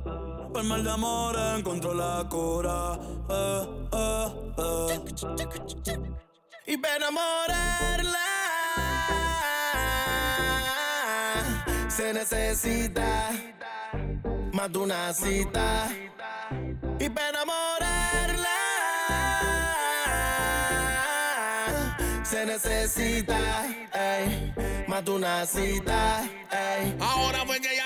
Por 0.53 0.63
mal 0.65 0.83
de 0.83 0.91
amor 0.91 1.35
encontró 1.57 1.95
la 1.95 2.23
cura, 2.29 2.99
eh, 3.27 3.67
eh, 3.91 4.27
eh. 4.57 5.01
Y 6.67 6.77
para 6.77 6.95
enamorarla 6.97 8.19
se 11.87 12.13
necesita 12.13 13.31
más 14.53 14.71
de 14.71 14.77
una 14.77 15.11
cita. 15.13 15.89
necesita, 22.45 23.65
ey, 23.93 24.53
más 24.87 25.03
de 25.05 25.11
una 25.11 25.45
cita, 25.45 26.23
ey. 26.51 26.95
Ahora 26.99 27.45
fue 27.45 27.59
que 27.59 27.75
ya 27.75 27.82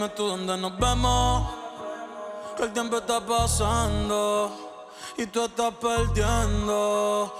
dime 0.00 0.14
tú 0.14 0.28
dónde 0.28 0.56
nos 0.56 0.78
vemos. 0.78 1.46
Que 2.56 2.62
el 2.64 2.72
tiempo 2.72 2.98
está 2.98 3.20
pasando 3.20 4.50
y 5.18 5.26
tú 5.26 5.44
estás 5.44 5.74
perdiendo. 5.74 7.34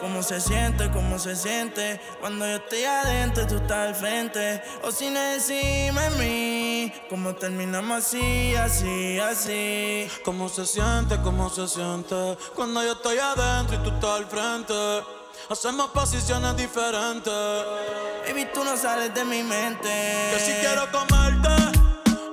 ¿Cómo 0.00 0.22
se 0.22 0.40
siente? 0.40 0.90
¿Cómo 0.90 1.18
se 1.18 1.36
siente? 1.36 2.00
Cuando 2.20 2.46
yo 2.46 2.56
estoy 2.56 2.84
adentro, 2.84 3.44
y 3.44 3.46
tú 3.46 3.56
estás 3.56 3.88
al 3.88 3.94
frente. 3.94 4.62
O 4.84 4.90
si 4.90 5.10
no 5.10 5.20
encima 5.20 6.02
de 6.08 6.10
mí, 6.16 6.92
¿cómo 7.10 7.34
terminamos 7.34 7.98
así, 7.98 8.54
así, 8.54 9.18
así? 9.18 10.08
¿Cómo 10.24 10.48
se 10.48 10.64
siente? 10.64 11.20
¿Cómo 11.22 11.50
se 11.50 11.68
siente? 11.68 12.38
Cuando 12.54 12.82
yo 12.82 12.92
estoy 12.92 13.18
adentro 13.18 13.76
y 13.76 13.82
tú 13.82 13.90
estás 13.90 14.10
al 14.10 14.26
frente. 14.26 14.74
Hacemos 15.50 15.90
posiciones 15.90 16.56
diferentes. 16.56 17.32
Baby, 18.26 18.48
tú 18.54 18.64
no 18.64 18.76
sales 18.76 19.12
de 19.12 19.24
mi 19.24 19.42
mente. 19.42 19.88
Que 20.32 20.38
si 20.38 20.52
quiero 20.52 20.90
comerte 20.90 21.81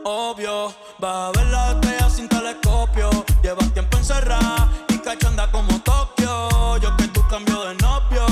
obvio. 0.10 0.74
Vas 0.99 1.30
a 1.30 1.32
ver 1.32 1.47
la 1.47 1.72
estrella 1.72 2.10
sin 2.10 2.28
telescopio. 2.28 3.10
Llevas 3.43 3.72
tiempo 3.74 3.97
encerrada 3.97 4.70
y 4.89 4.97
cachanda 4.97 5.49
como 5.51 5.80
Tokio. 5.82 6.78
Yo 6.78 6.97
que 6.97 7.07
tú 7.10 7.22
cambio 7.30 7.64
de 7.66 7.76
novio. 7.76 8.26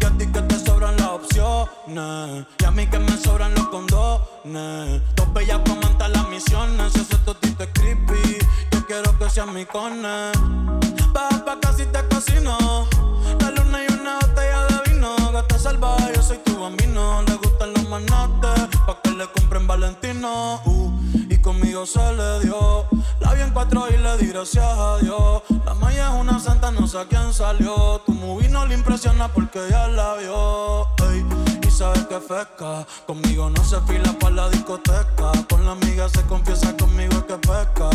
Y 0.00 0.04
a 0.04 0.10
ti 0.18 0.26
que 0.32 0.42
te 0.42 0.58
sobran 0.58 0.96
las 0.96 1.08
opciones. 1.08 2.46
Y 2.58 2.64
a 2.64 2.70
mí 2.70 2.86
que 2.86 2.98
me 2.98 3.16
sobran 3.16 3.54
los 3.54 3.68
condones. 3.68 5.02
Dos 5.16 5.32
bellas 5.32 5.60
comentan 5.66 6.12
las 6.12 6.28
misiones. 6.28 6.92
Si 6.92 7.00
ese 7.00 7.18
totito 7.18 7.64
es 7.64 7.70
creepy, 7.72 8.38
yo 8.70 8.86
quiero 8.86 9.18
que 9.18 9.30
seas 9.30 9.48
mi 9.48 9.64
cone. 9.66 10.32
Baja 11.12 11.44
pa' 11.44 11.58
casi 11.60 11.84
te 11.86 12.06
cocino. 12.08 12.88
La 13.40 13.50
luna 13.50 13.84
y 13.84 13.92
una 13.92 14.18
botella 14.20 14.66
de 14.66 14.90
vino. 14.90 15.16
Gata 15.32 15.58
salvaje, 15.58 16.12
yo 16.14 16.22
soy 16.22 16.38
tu 16.38 16.60
bambino. 16.60 17.22
Le 17.22 17.34
gustan 17.34 17.72
los 17.74 17.88
manates, 17.88 18.71
que 19.00 19.10
le 19.10 19.26
compren 19.28 19.66
Valentino. 19.66 20.60
Uh, 20.64 20.92
y 21.28 21.38
conmigo 21.40 21.86
se 21.86 22.12
le 22.12 22.40
dio. 22.40 22.86
La 23.20 23.34
vi 23.34 23.42
en 23.42 23.50
cuatro 23.50 23.86
y 23.88 23.96
le 23.96 24.16
di 24.18 24.26
gracias 24.26 24.64
a 24.64 24.98
Dios. 24.98 25.42
La 25.64 25.74
maya 25.74 26.08
es 26.08 26.20
una 26.20 26.38
santa, 26.38 26.70
no 26.70 26.86
sé 26.86 26.98
a 26.98 27.04
quién 27.06 27.32
salió. 27.32 28.00
Tu 28.04 28.12
movie 28.12 28.48
no 28.48 28.66
le 28.66 28.74
impresiona 28.74 29.28
porque 29.28 29.60
ya 29.70 29.88
la 29.88 30.14
vio. 30.16 30.88
Y 31.66 31.70
sabes 31.70 32.06
que 32.06 32.20
feca. 32.20 32.86
Conmigo 33.06 33.48
no 33.50 33.64
se 33.64 33.80
fila 33.82 34.12
pa' 34.18 34.30
la 34.30 34.48
discoteca. 34.50 35.32
Con 35.48 35.64
la 35.64 35.72
amiga 35.72 36.08
se 36.08 36.22
confiesa 36.22 36.76
conmigo 36.76 37.14
es 37.14 37.24
que 37.24 37.36
peca. 37.38 37.90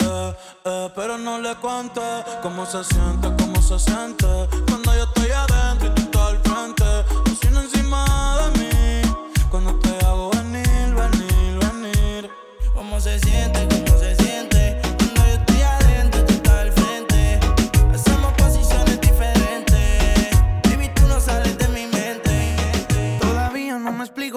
Eh, 0.00 0.34
eh, 0.64 0.90
pero 0.94 1.18
no 1.18 1.38
le 1.38 1.54
cuente 1.56 2.00
cómo 2.42 2.66
se 2.66 2.82
siente, 2.84 3.32
cómo 3.38 3.62
se 3.62 3.78
siente. 3.78 4.26
Cuando 4.68 4.94
yo 4.94 5.04
estoy 5.04 5.30
adentro 5.30 5.88
y 5.88 5.94
tú 5.94 6.02
estás 6.02 6.28
al 6.28 6.38
frente. 6.40 6.84
Encima 7.62 8.04
de 8.40 8.58
mí. 8.58 9.02
Cuando 9.50 9.81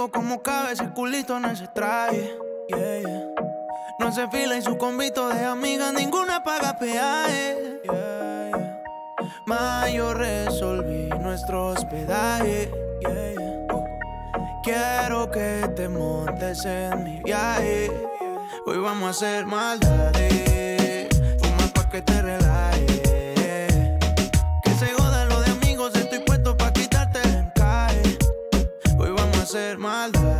explico 0.05 0.11
cómo 0.11 0.41
cabe 0.41 0.73
ese 0.73 0.89
culito 0.89 1.37
en 1.37 1.45
ese 1.45 1.67
traje. 1.67 2.37
Yeah, 2.67 2.99
yeah. 2.99 3.23
No 3.99 4.11
se 4.11 4.27
fila 4.27 4.55
en 4.55 4.61
su 4.61 4.77
convito 4.77 5.29
de 5.29 5.45
amigas, 5.45 5.93
ninguna 5.93 6.43
paga 6.43 6.77
peaje. 6.77 7.79
Yeah. 7.83 8.81
Ma, 9.45 9.89
yo 9.89 10.13
resolví 10.13 11.09
nuestro 11.21 11.67
hospedaje. 11.67 12.71
Quiero 14.63 15.29
que 15.29 15.69
te 15.75 15.87
montes 15.87 16.65
en 16.65 17.03
mi 17.03 17.21
viaje. 17.23 17.91
Hoy 18.65 18.77
vamos 18.79 19.07
a 19.07 19.09
hacer 19.11 19.45
maldades. 19.45 21.07
Fuma 21.39 21.67
pa' 21.73 21.89
que 21.89 22.01
te 22.01 22.21
relajes. 22.21 22.44
Hacer 29.45 29.77
maldades. 29.77 30.34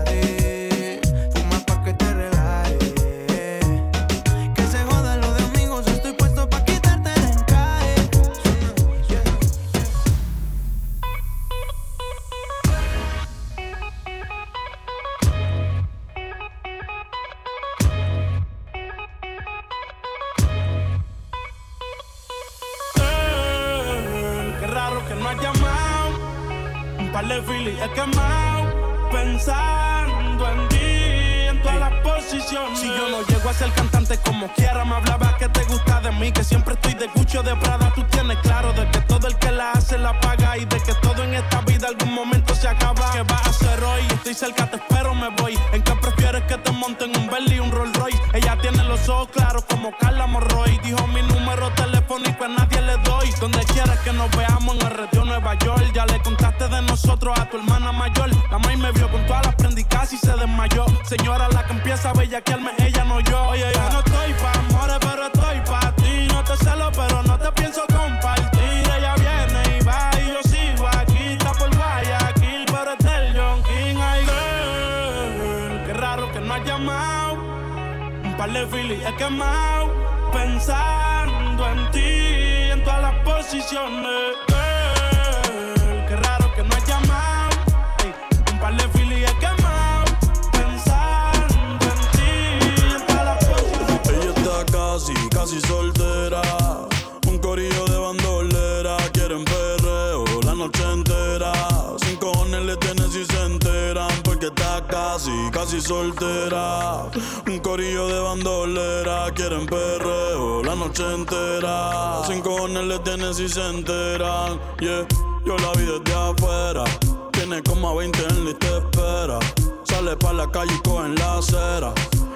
Noche 110.86 111.04
entera. 111.14 112.22
Sin 112.28 112.42
cojones 112.42 112.84
le 112.84 113.00
tienen 113.00 113.34
si 113.34 113.48
se 113.50 113.62
enteran. 113.70 114.60
Yeah, 114.80 115.08
yo 115.46 115.58
la 115.58 115.72
vi 115.74 115.86
desde 115.86 116.14
afuera. 116.14 116.84
Tiene 117.32 117.62
como 117.64 117.90
a 117.90 117.96
20 117.96 118.20
en 118.30 118.46
lista 118.46 118.68
de 118.68 118.78
espera. 118.78 119.40
Sale 119.84 120.16
pa' 120.18 120.34
la 120.34 120.50
calle 120.52 120.74
y 120.74 120.88
cogen 120.88 121.16
la 121.16 121.38
acera. 121.38 121.94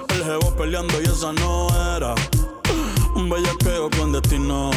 El 0.08 0.24
jevo 0.24 0.54
peleando 0.56 1.00
y 1.00 1.04
esa 1.04 1.32
no 1.32 1.68
era. 1.96 2.14
Un 3.14 3.28
bellaqueo 3.30 3.88
con 3.90 4.12
destino. 4.12 4.70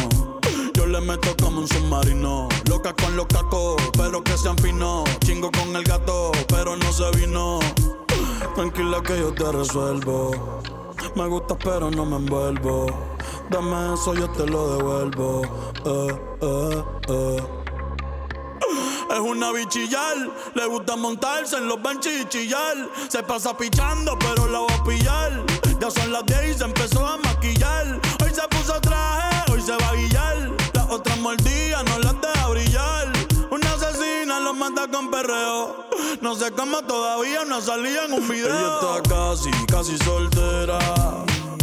Yo 0.74 0.86
le 0.86 1.02
meto 1.02 1.36
como 1.42 1.62
un 1.62 1.68
submarino. 1.68 2.50
Loca 2.70 2.94
con 2.94 3.16
los 3.16 3.26
cacos, 3.28 3.82
pero 3.98 4.24
que 4.24 4.38
sean 4.38 4.58
finos. 4.58 5.04
Chingo 5.26 5.50
con 5.52 5.76
el 5.76 5.84
gato, 5.84 6.32
pero 6.48 6.76
no 6.76 6.94
se 6.94 7.10
vino. 7.18 7.60
Tranquila 8.56 9.02
que 9.02 9.20
yo 9.20 9.34
te 9.34 9.52
resuelvo. 9.52 10.62
Me 11.16 11.28
gusta, 11.28 11.56
pero 11.58 11.92
no 11.92 12.06
me 12.06 12.18
envuelvo. 12.18 12.88
Dame 13.50 13.94
eso, 13.94 14.14
yo 14.14 14.30
te 14.32 14.46
lo 14.46 14.78
devuelvo. 14.78 15.42
Eh, 15.86 16.20
eh, 16.42 16.84
eh. 17.10 17.44
Es 19.12 19.20
una 19.20 19.52
bichillar, 19.52 20.18
le 20.56 20.66
gusta 20.66 20.96
montarse 20.96 21.58
en 21.58 21.68
los 21.68 21.82
benches 21.82 22.22
y 22.22 22.26
chillar. 22.26 22.90
Se 23.10 23.22
pasa 23.22 23.56
pichando, 23.56 24.18
pero 24.18 24.48
la 24.48 24.62
va 24.62 24.74
a 24.74 24.84
pillar. 24.84 25.46
Ya 25.80 25.92
son 25.92 26.12
las 26.12 26.26
10 26.26 26.56
y 26.56 26.58
se 26.58 26.64
empezó 26.64 27.06
a 27.06 27.18
maquillar. 27.18 28.00
Hoy 28.24 28.32
se 28.34 28.48
puso 28.48 28.80
traje, 28.82 29.52
hoy 29.52 29.62
se 29.62 29.76
va 29.76 29.90
a 29.90 29.94
guillar. 29.94 30.52
Las 30.74 30.90
otras 30.90 31.20
mordidas 31.20 31.84
no 31.86 32.00
las 32.00 32.20
deja 32.22 32.48
brillar. 32.50 33.13
Con 35.04 35.12
perreo. 35.12 35.76
No 36.22 36.36
sé 36.36 36.52
cómo 36.52 36.82
todavía 36.84 37.44
no 37.46 37.60
salía 37.62 38.06
en 38.06 38.14
un 38.14 38.28
video. 38.28 38.48
Ella 38.48 39.02
está 39.02 39.16
casi, 39.16 39.50
casi 39.66 39.98
soltera. 39.98 40.80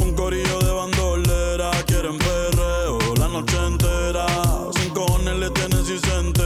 Un 0.02 0.14
corillo 0.14 0.58
de 0.58 0.70
bandolera. 0.70 1.70
Quieren 1.86 2.18
perreo 2.18 2.98
la 3.16 3.28
noche 3.28 3.56
entera. 3.66 4.26
Sin 4.74 4.90
cojones 4.90 5.36
le 5.36 5.50
tienes 5.50 5.88
y 5.88 5.98
se 5.98 6.14
enteran 6.16 6.39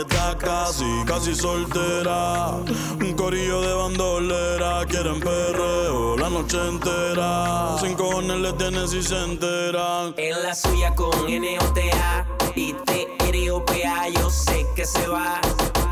está 0.00 0.36
casi, 0.36 1.04
casi 1.06 1.34
soltera. 1.34 2.56
Un 3.00 3.12
corillo 3.14 3.60
de 3.60 3.74
bandolera, 3.74 4.84
quieren 4.86 5.20
perreo 5.20 6.16
la 6.16 6.30
noche 6.30 6.58
entera. 6.68 7.76
Sin 7.80 7.94
cojones 7.94 8.38
le 8.38 8.52
tienes 8.54 8.92
y 8.94 9.02
se 9.02 9.22
enteran. 9.22 10.14
En 10.16 10.42
la 10.42 10.54
suya 10.54 10.94
con 10.94 11.28
N-O-T-A 11.28 12.26
y 12.54 12.72
T-R-O-P-A, 12.72 14.08
yo 14.08 14.30
sé 14.30 14.66
que 14.74 14.84
se 14.84 15.06
va. 15.06 15.40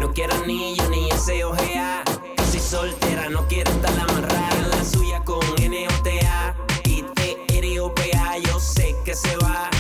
No 0.01 0.13
quiero 0.13 0.35
anillo 0.37 0.89
ni 0.91 1.09
ese 1.11 1.45
OGA. 1.45 2.05
Casi 2.37 2.61
soltera, 2.61 3.29
no 3.29 3.47
quiero 3.49 3.71
estar 3.71 3.99
amarrada. 3.99 4.51
En 4.57 4.71
la 4.71 4.85
suya 4.85 5.23
con 5.25 5.41
N-O-T-A 5.61 6.57
y 6.85 7.03
T-R-O-P-A, 7.03 8.39
yo 8.39 8.61
sé 8.61 8.97
que 9.05 9.15
se 9.15 9.37
va. 9.39 9.71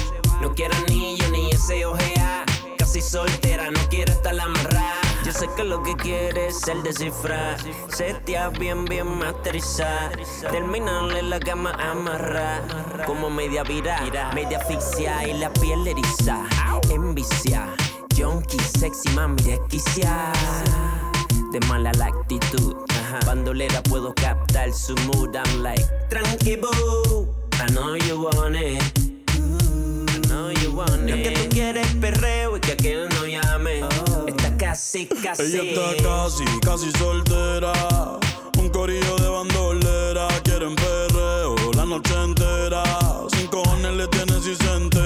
No 0.41 0.55
quiero 0.55 0.74
anillo 0.76 1.29
ni 1.31 1.51
ese 1.51 1.87
OGA. 1.87 2.18
Soltera, 3.09 3.70
no 3.70 3.80
quiero 3.88 4.12
estar 4.12 4.38
amarrada. 4.38 5.00
Yo 5.24 5.32
sé 5.32 5.48
que 5.56 5.64
lo 5.64 5.82
que 5.82 5.96
quieres 5.96 6.56
es 6.56 6.68
el 6.68 6.82
descifrar. 6.82 7.56
Setea 7.88 8.50
bien, 8.50 8.84
bien 8.84 9.06
masterizar. 9.18 10.12
Terminarle 10.50 11.22
la 11.22 11.40
cama 11.40 11.70
amarrar. 11.70 13.06
Como 13.06 13.30
media 13.30 13.62
vira, 13.62 13.98
media 14.34 14.59
asfixia 14.59 15.26
y 15.26 15.38
la 15.38 15.50
piel 15.54 15.88
eriza. 15.88 16.44
Envicia, 16.90 17.74
junkie, 18.14 18.61
sexy, 18.61 19.09
mami, 19.14 19.40
desquicia. 19.42 20.30
De 21.50 21.61
mala 21.61 21.92
la 21.94 22.09
actitud. 22.09 22.76
Bandolera 23.24 23.82
puedo 23.84 24.12
captar 24.12 24.70
su 24.70 24.94
mood. 25.06 25.34
I'm 25.34 25.62
like, 25.62 25.82
tranqui 26.11 26.56
boo. 26.56 27.26
I 27.54 27.72
know 27.72 27.96
you 27.96 28.20
want 28.20 28.56
it. 28.56 29.07
It. 30.69 31.11
Lo 31.11 31.16
que 31.16 31.31
tú 31.31 31.49
quieres 31.49 31.87
es 31.87 31.95
perreo 31.95 32.57
y 32.57 32.61
que 32.61 32.73
aquel 32.73 33.09
no 33.09 33.27
llame. 33.27 33.81
Está 34.27 34.57
casi, 34.57 35.07
casi. 35.07 35.43
Ella 35.43 35.62
está 35.62 36.03
casi, 36.03 36.45
casi 36.61 36.93
soltera. 36.93 37.73
Un 38.59 38.69
corillo 38.69 39.16
de 39.16 39.29
bandolera, 39.29 40.29
quieren 40.45 40.75
perreo 40.77 41.57
la 41.75 41.87
noche 41.87 42.14
entera. 42.23 42.83
Sin 43.33 43.47
cojones 43.47 43.93
le 43.95 44.09
tienes 44.09 44.47
y 44.47 44.55
se 44.55 44.75
enteran 44.75 44.97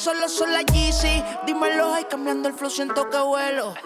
solo 0.00 0.30
son 0.30 0.52
la 0.52 0.62
Yeezy. 0.62 1.22
Dímelo, 1.46 1.92
ay, 1.92 2.04
cambiando 2.08 2.48
el 2.48 2.54
flow, 2.54 2.70
siento 2.70 3.08
que 3.10 3.18
vuelo. 3.18 3.74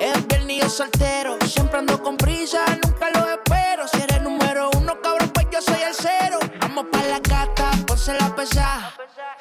Es 0.00 0.26
viernes 0.28 0.56
y 0.56 0.60
yo 0.60 0.70
soltero. 0.70 1.36
Siempre 1.46 1.78
ando 1.78 2.02
con 2.02 2.16
prisa, 2.16 2.64
nunca 2.82 3.10
lo 3.10 3.28
espero. 3.28 3.86
Si 3.86 4.00
eres 4.00 4.22
número 4.22 4.70
uno, 4.78 4.98
cabrón, 5.02 5.28
pues 5.28 5.46
yo 5.52 5.60
soy 5.60 5.82
el 5.82 5.94
cero. 5.94 6.38
Vamos 6.60 6.86
pa' 6.90 7.02
la 7.02 7.18
gata, 7.18 7.70
ponse 7.86 8.14
la 8.14 8.34
pesa. 8.34 8.94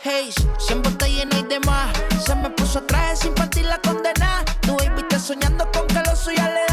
Hey, 0.04 0.34
siempre 0.58 0.92
está 0.92 1.08
lleno 1.08 1.38
y 1.38 1.44
demás. 1.44 1.96
Se 2.26 2.36
me 2.36 2.50
puso 2.50 2.84
traje 2.84 3.16
sin 3.16 3.34
partir 3.34 3.66
la 3.66 3.80
condena. 3.80 4.44
Baby 4.68 5.02
está 5.02 5.18
soñando 5.18 5.66
con 5.72 5.88
que 5.88 6.02
lo 6.02 6.14
suya 6.14 6.50
le 6.50 6.69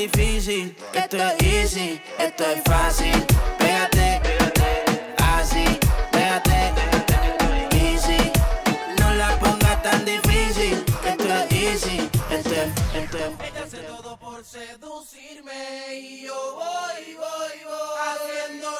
difícil, 0.00 0.74
esto 0.94 1.16
es 1.18 1.42
easy, 1.42 2.00
esto 2.18 2.44
es 2.44 2.62
fácil. 2.64 3.12
Pégate, 3.58 4.20
pégate, 4.22 5.14
así, 5.18 5.78
estoy 6.12 7.78
easy. 7.78 8.32
No 8.98 9.14
la 9.14 9.38
pongas 9.38 9.82
tan 9.82 10.02
difícil, 10.06 10.82
esto 11.04 11.24
es 11.24 11.52
easy, 11.52 12.10
esto 12.30 12.50
es, 12.50 12.68
esto 12.94 13.18
es. 13.18 13.50
Ella 13.50 13.64
hace 13.64 13.78
todo 13.78 14.18
por 14.18 14.42
seducirme 14.42 15.94
y 15.98 16.22
yo 16.22 16.59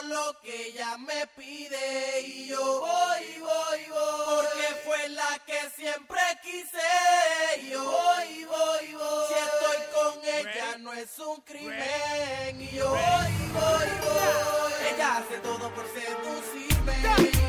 lo 0.05 0.40
que 0.40 0.68
ella 0.68 0.96
me 0.98 1.26
pide 1.36 2.20
y 2.22 2.46
yo 2.46 2.80
voy, 2.80 3.40
voy, 3.40 3.80
voy. 3.88 4.24
Porque 4.26 4.74
fue 4.84 5.09
la 5.11 5.38
que 5.46 5.59
siempre 5.76 6.20
quise 6.42 7.61
y 7.62 7.70
yo 7.70 7.84
voy, 7.84 8.44
voy, 8.44 8.92
voy. 8.94 9.26
Si 9.28 9.34
estoy 9.34 9.78
con 9.94 10.24
ella 10.24 10.78
no 10.78 10.92
es 10.92 11.18
un 11.18 11.40
crimen 11.42 12.61
y 12.61 12.76
yo 12.76 12.88
voy, 12.88 12.98
voy, 13.53 13.88
voy. 14.05 14.72
Ella 14.94 15.18
hace 15.18 15.38
todo 15.38 15.74
por 15.74 15.86
seducirme 15.92 17.39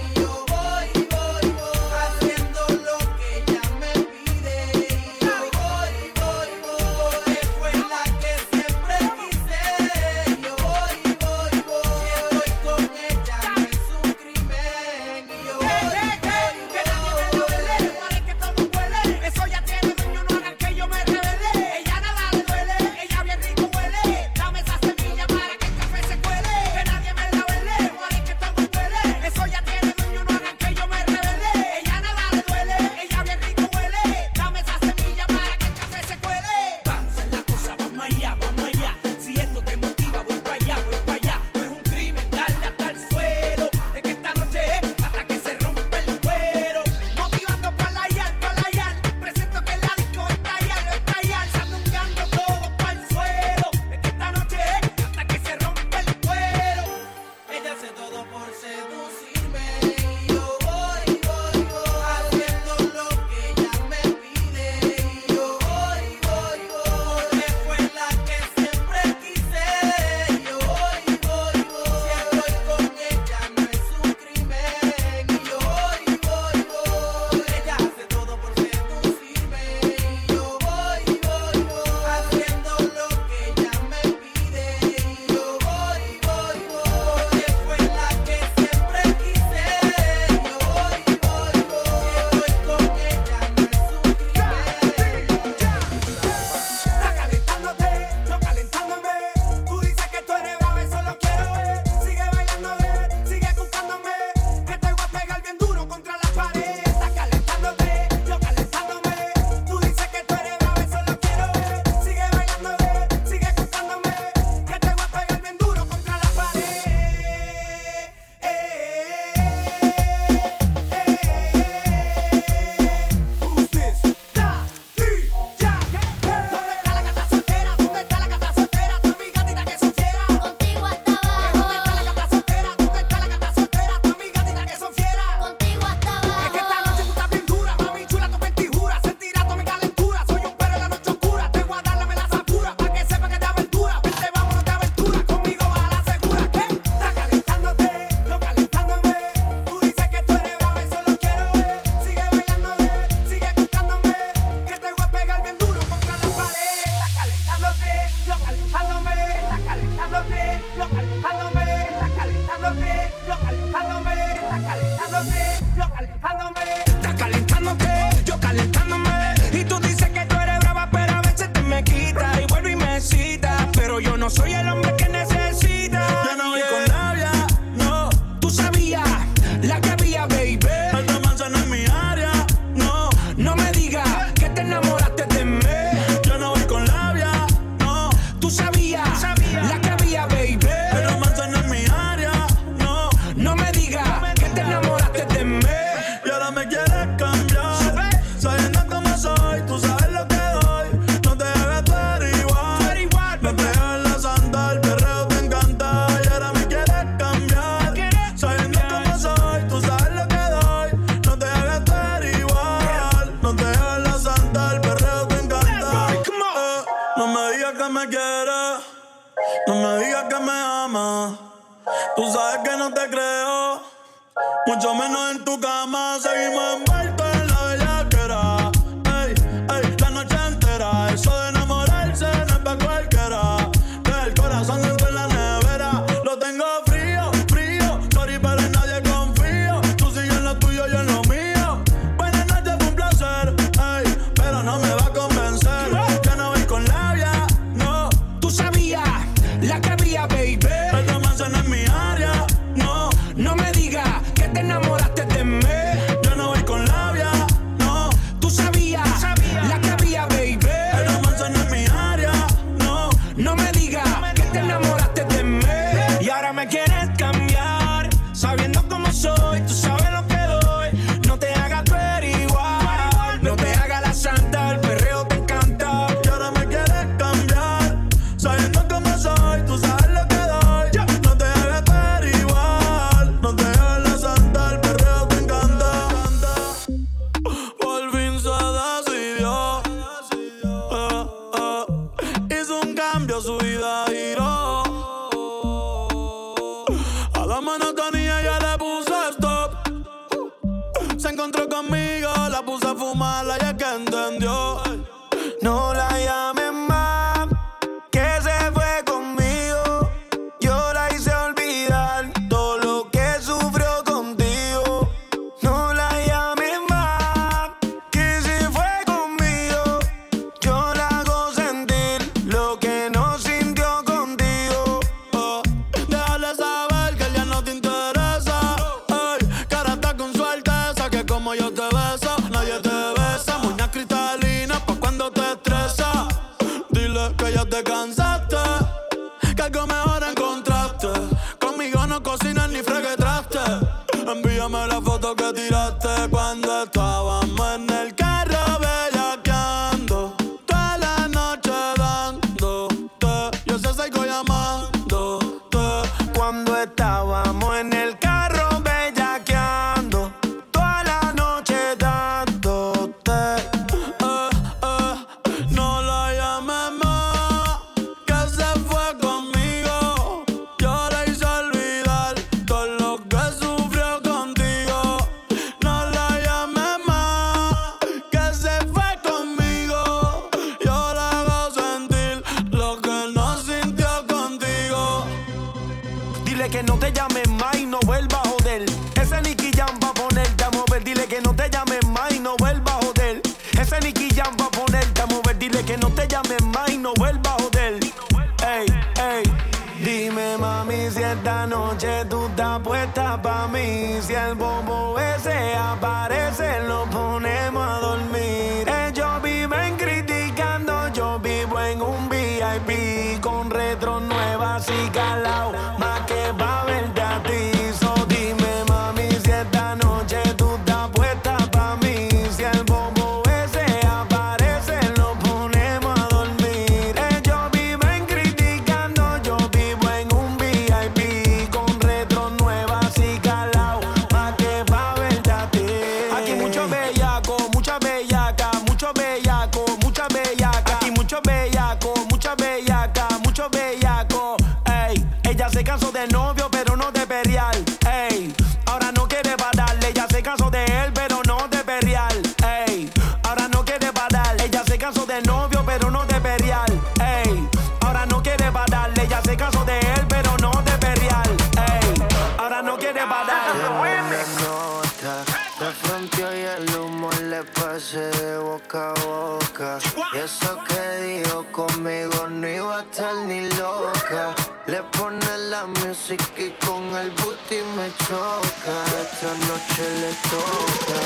me 477.95 478.09
choca, 478.17 478.95
esta 479.21 479.53
noche 479.67 480.03
le 480.21 480.31
toca. 480.49 481.19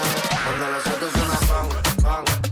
Cuando 0.43 0.71
los 0.71 0.87
otros 0.87 1.11
suena 1.11 1.39
pan, 1.47 2.25
pan. 2.25 2.44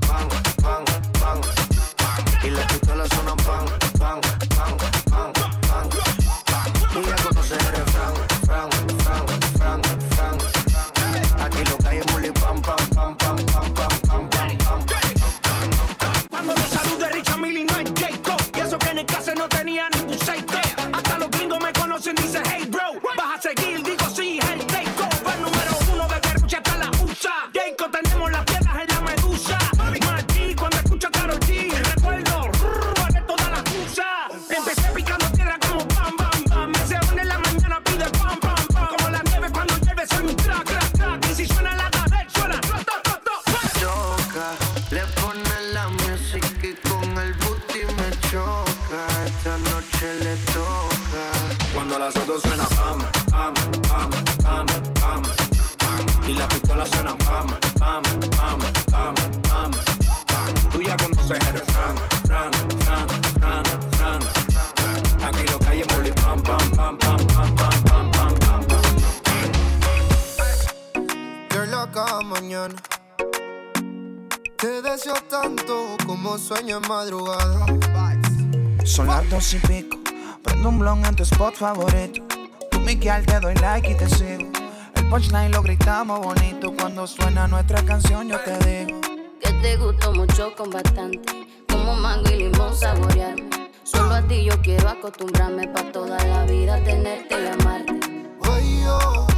Dos 79.33 79.53
y 79.53 79.59
pico. 79.59 79.97
Prendo 80.43 80.69
un 80.69 80.79
blon 80.79 81.03
en 81.05 81.15
tu 81.15 81.23
spot 81.23 81.55
favorito. 81.55 82.21
Tú, 82.69 82.79
Miguel, 82.81 83.25
te 83.25 83.39
doy 83.39 83.55
like 83.55 83.89
y 83.89 83.95
te 83.95 84.07
sigo. 84.07 84.47
El 84.95 85.09
punchline 85.09 85.51
lo 85.51 85.63
gritamos 85.63 86.19
bonito. 86.19 86.71
Cuando 86.79 87.07
suena 87.07 87.47
nuestra 87.47 87.83
canción, 87.83 88.29
yo 88.29 88.39
te 88.41 88.57
digo. 88.59 89.01
Que 89.41 89.51
te 89.53 89.77
gustó 89.77 90.13
mucho 90.13 90.53
con 90.55 90.69
bastante. 90.69 91.47
Como 91.67 91.95
mango 91.95 92.29
y 92.29 92.43
limón 92.43 92.75
saborearme. 92.75 93.49
Solo 93.83 94.13
a 94.13 94.21
ti 94.21 94.45
yo 94.45 94.61
quiero 94.61 94.89
acostumbrarme 94.89 95.67
pa' 95.69 95.91
toda 95.91 96.23
la 96.25 96.45
vida 96.45 96.81
tenerte 96.83 97.35
y 97.43 97.47
amarte. 97.47 97.99
Ay, 98.43 98.83
oh. 98.87 99.32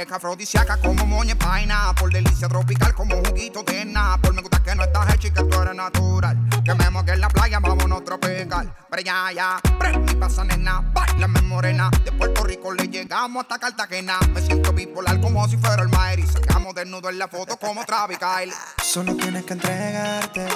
Afrodisíaca 0.00 0.78
como 0.78 1.06
moña 1.06 1.34
paina. 1.34 1.94
Por 1.98 2.12
delicia 2.12 2.48
tropical 2.48 2.94
como 2.94 3.16
juguito 3.16 3.62
de 3.62 3.86
Por 4.22 4.34
Me 4.34 4.40
gusta 4.40 4.62
que 4.62 4.74
no 4.74 4.84
estás 4.84 5.14
hecha 5.14 5.28
y 5.28 5.30
que 5.30 5.42
tú 5.44 5.60
eres 5.60 5.74
natural. 5.74 6.38
Que 6.64 6.74
me 6.74 6.84
en 7.12 7.20
la 7.20 7.28
playa, 7.28 7.58
vámonos 7.60 8.04
tropical. 8.04 8.74
Pero 8.90 9.02
ya, 9.02 9.32
ya. 9.32 9.60
Prende 9.78 10.12
y 10.12 10.16
pasa, 10.16 10.44
nena. 10.44 10.80
Bailame 10.92 11.42
morena. 11.42 11.90
De 12.04 12.12
Puerto 12.12 12.44
Rico 12.44 12.72
le 12.72 12.88
llegamos 12.88 13.42
hasta 13.42 13.58
Cartagena. 13.58 14.18
Me 14.32 14.40
siento 14.40 14.72
bipolar 14.72 15.20
como 15.20 15.46
si 15.48 15.56
fuera 15.56 15.82
el 15.82 15.88
Maeri. 15.88 16.26
Sacamos 16.26 16.74
desnudo 16.74 17.10
en 17.10 17.18
la 17.18 17.28
foto 17.28 17.56
como 17.56 17.84
Travis 17.84 18.18
Kyle. 18.18 18.52
Solo 18.82 19.14
tienes 19.16 19.44
que 19.44 19.52
entregarte. 19.52 20.46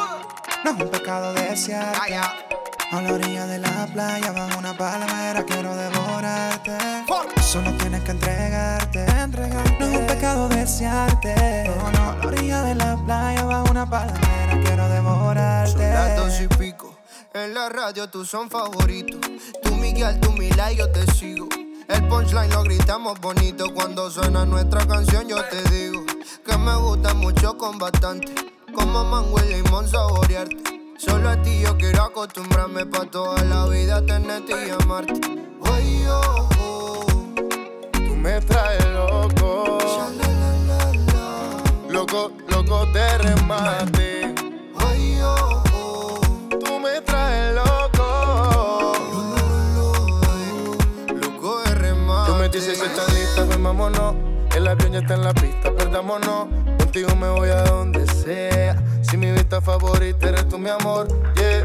No 0.64 0.70
es 0.70 0.82
un 0.82 0.90
pecado 0.90 1.32
desearte. 1.34 2.16
A 2.16 3.02
la 3.02 3.12
orilla 3.12 3.46
de 3.46 3.59
la 3.59 3.86
playa, 3.92 4.32
bajo 4.32 4.59
una 4.59 4.76
palmera, 4.76 5.44
quiero 5.44 5.74
devorarte. 5.74 6.78
Solo 7.42 7.72
tienes 7.78 8.02
que 8.02 8.12
entregarte, 8.12 9.04
entregarte. 9.04 9.76
No 9.80 9.86
es 9.86 9.98
un 9.98 10.07
pecado 10.07 10.48
desearte. 10.48 11.64
No, 11.66 11.90
no, 11.90 12.11
a 12.11 12.16
la 12.16 12.26
orilla 12.26 12.62
de 12.62 12.74
la 12.74 12.96
playa, 13.04 13.44
bajo 13.44 13.70
una 13.70 13.88
palmera, 13.88 14.61
quiero 14.64 14.88
devorarte. 14.88 15.72
Son 15.72 15.90
las 15.90 16.16
dos 16.16 16.40
y 16.40 16.48
pico. 16.57 16.96
En 17.34 17.54
la 17.54 17.68
radio 17.68 18.09
tú 18.09 18.24
son 18.24 18.48
favoritos. 18.48 19.20
Tú 19.62 19.74
Miguel, 19.74 20.18
tú 20.20 20.32
Mila 20.32 20.72
y 20.72 20.76
yo 20.76 20.90
te 20.90 21.07
sigo. 21.12 21.48
El 21.88 22.09
punchline 22.09 22.50
lo 22.50 22.62
gritamos 22.62 23.20
bonito. 23.20 23.72
Cuando 23.74 24.11
suena 24.11 24.44
nuestra 24.44 24.86
canción 24.86 25.28
yo 25.28 25.44
te 25.44 25.62
digo 25.70 26.04
que 26.44 26.57
me 26.57 26.74
gusta 26.76 27.14
mucho 27.14 27.57
con 27.59 27.78
bastante. 27.78 28.55
Como 28.76 29.04
mango 29.04 29.40
y 29.42 29.54
limón 29.54 29.88
saborearte. 29.88 30.56
Solo 30.98 31.30
a 31.30 31.40
ti 31.40 31.60
yo 31.60 31.76
quiero 31.78 32.02
acostumbrarme 32.02 32.84
pa' 32.84 33.06
toda 33.06 33.42
la 33.44 33.66
vida 33.66 34.04
tenerte 34.04 34.52
y 34.52 34.70
amarte. 34.70 35.18
Ay, 35.62 36.06
oh, 36.10 36.48
oh. 36.60 37.06
Tú 37.92 38.14
me 38.16 38.38
traes 38.42 38.84
loco. 38.88 39.78
Loco, 41.88 42.32
loco 42.48 42.86
de 42.92 43.18
remate. 43.18 44.34
Ay, 44.76 45.20
oh, 45.22 45.62
oh. 45.72 46.20
Tú 46.50 46.78
me 46.78 47.00
traes 47.00 47.54
loco. 47.54 48.92
Loco 51.14 51.60
de 51.62 51.74
remate. 51.76 52.30
Tú 52.30 52.38
me 52.38 52.48
dices 52.50 52.78
que 52.78 52.86
estás 52.86 53.10
lista, 53.14 53.44
ven 53.44 53.64
vámonos. 53.64 54.14
El 54.54 54.68
avión 54.68 54.92
ya 54.92 54.98
está 54.98 55.14
en 55.14 55.24
la 55.24 55.32
pista, 55.32 55.74
perdámonos. 55.74 56.48
Contigo 56.78 57.14
me 57.16 57.28
voy 57.28 57.48
a 57.48 57.62
donde 57.62 58.05
Si 59.02 59.16
mi 59.16 59.30
vista 59.30 59.60
favorita 59.60 60.28
eres 60.28 60.48
tú, 60.48 60.58
mi 60.58 60.68
amor, 60.68 61.06
yeah. 61.36 61.62